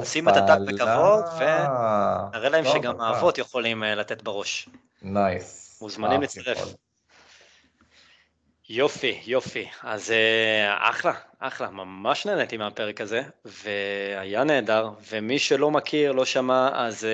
נשים 0.01 0.29
את 0.29 0.37
ה 0.37 0.42
tag 0.42 0.59
בכבוד, 0.67 1.23
נראה 2.33 2.49
להם 2.49 2.65
שגם. 2.65 3.01
האבות 3.01 3.37
יכולים 3.37 3.83
אה, 3.83 3.95
לתת 3.95 4.21
בראש. 4.21 4.69
nice. 5.01 5.77
מוזמנים 5.81 6.21
להצטרף. 6.21 6.73
יופי, 8.69 9.19
יופי. 9.25 9.67
אז 9.83 10.11
אה, 10.11 10.89
אחלה, 10.89 11.13
אחלה, 11.39 11.69
ממש 11.69 12.25
נהניתי 12.25 12.57
מהפרק 12.57 13.01
הזה, 13.01 13.21
והיה 13.45 14.43
נהדר, 14.43 14.89
ומי 15.11 15.39
שלא 15.39 15.71
מכיר, 15.71 16.11
לא 16.11 16.25
שמע, 16.25 16.69
אז 16.73 17.07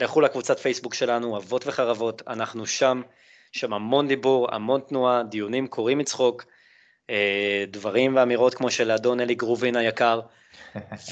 אה, 0.00 0.04
לכו 0.04 0.20
לקבוצת 0.20 0.58
פייסבוק 0.58 0.94
שלנו, 0.94 1.36
אבות 1.36 1.66
וחרבות, 1.66 2.22
אנחנו 2.26 2.66
שם, 2.66 3.02
שם 3.52 3.72
המון 3.72 4.08
דיבור, 4.08 4.54
המון 4.54 4.80
תנועה, 4.80 5.22
דיונים 5.22 5.66
קוראים 5.66 5.98
מצחוק, 5.98 6.44
אה, 7.10 7.64
דברים 7.68 8.16
ואמירות 8.16 8.54
כמו 8.54 8.70
של 8.70 8.90
אדון 8.90 9.20
אלי 9.20 9.34
גרובין 9.34 9.76
היקר, 9.76 10.20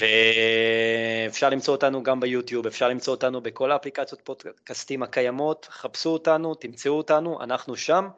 ואפשר 1.26 1.50
למצוא 1.50 1.74
אותנו 1.74 2.02
גם 2.02 2.20
ביוטיוב, 2.20 2.66
אפשר 2.66 2.88
למצוא 2.88 3.14
אותנו 3.14 3.40
בכל 3.40 3.72
האפליקציות 3.72 4.20
פודקאסטים 4.24 5.02
הקיימות, 5.02 5.68
חפשו 5.70 6.10
אותנו, 6.10 6.54
תמצאו 6.54 6.92
אותנו, 6.92 7.42
אנחנו 7.42 7.76
שם. 7.76 8.08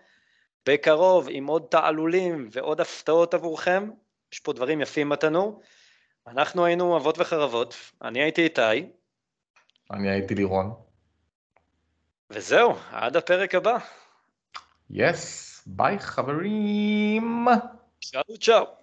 בקרוב 0.66 1.28
עם 1.30 1.46
עוד 1.46 1.66
תעלולים 1.70 2.48
ועוד 2.52 2.80
הפתעות 2.80 3.34
עבורכם, 3.34 3.90
יש 4.32 4.40
פה 4.40 4.52
דברים 4.52 4.80
יפים 4.80 5.08
בתנור. 5.08 5.62
אנחנו 6.26 6.64
היינו 6.64 6.96
אבות 6.96 7.18
וחרבות, 7.18 7.74
אני 8.02 8.22
הייתי 8.22 8.42
איתי, 8.42 8.86
אני 9.90 10.10
הייתי 10.10 10.34
לירון. 10.34 10.74
וזהו, 12.30 12.74
עד 12.92 13.16
הפרק 13.16 13.54
הבא. 13.54 13.78
יס, 14.90 15.62
ביי 15.66 15.98
חברים. 15.98 17.46
צ'או 18.00 18.38
צ'או. 18.40 18.77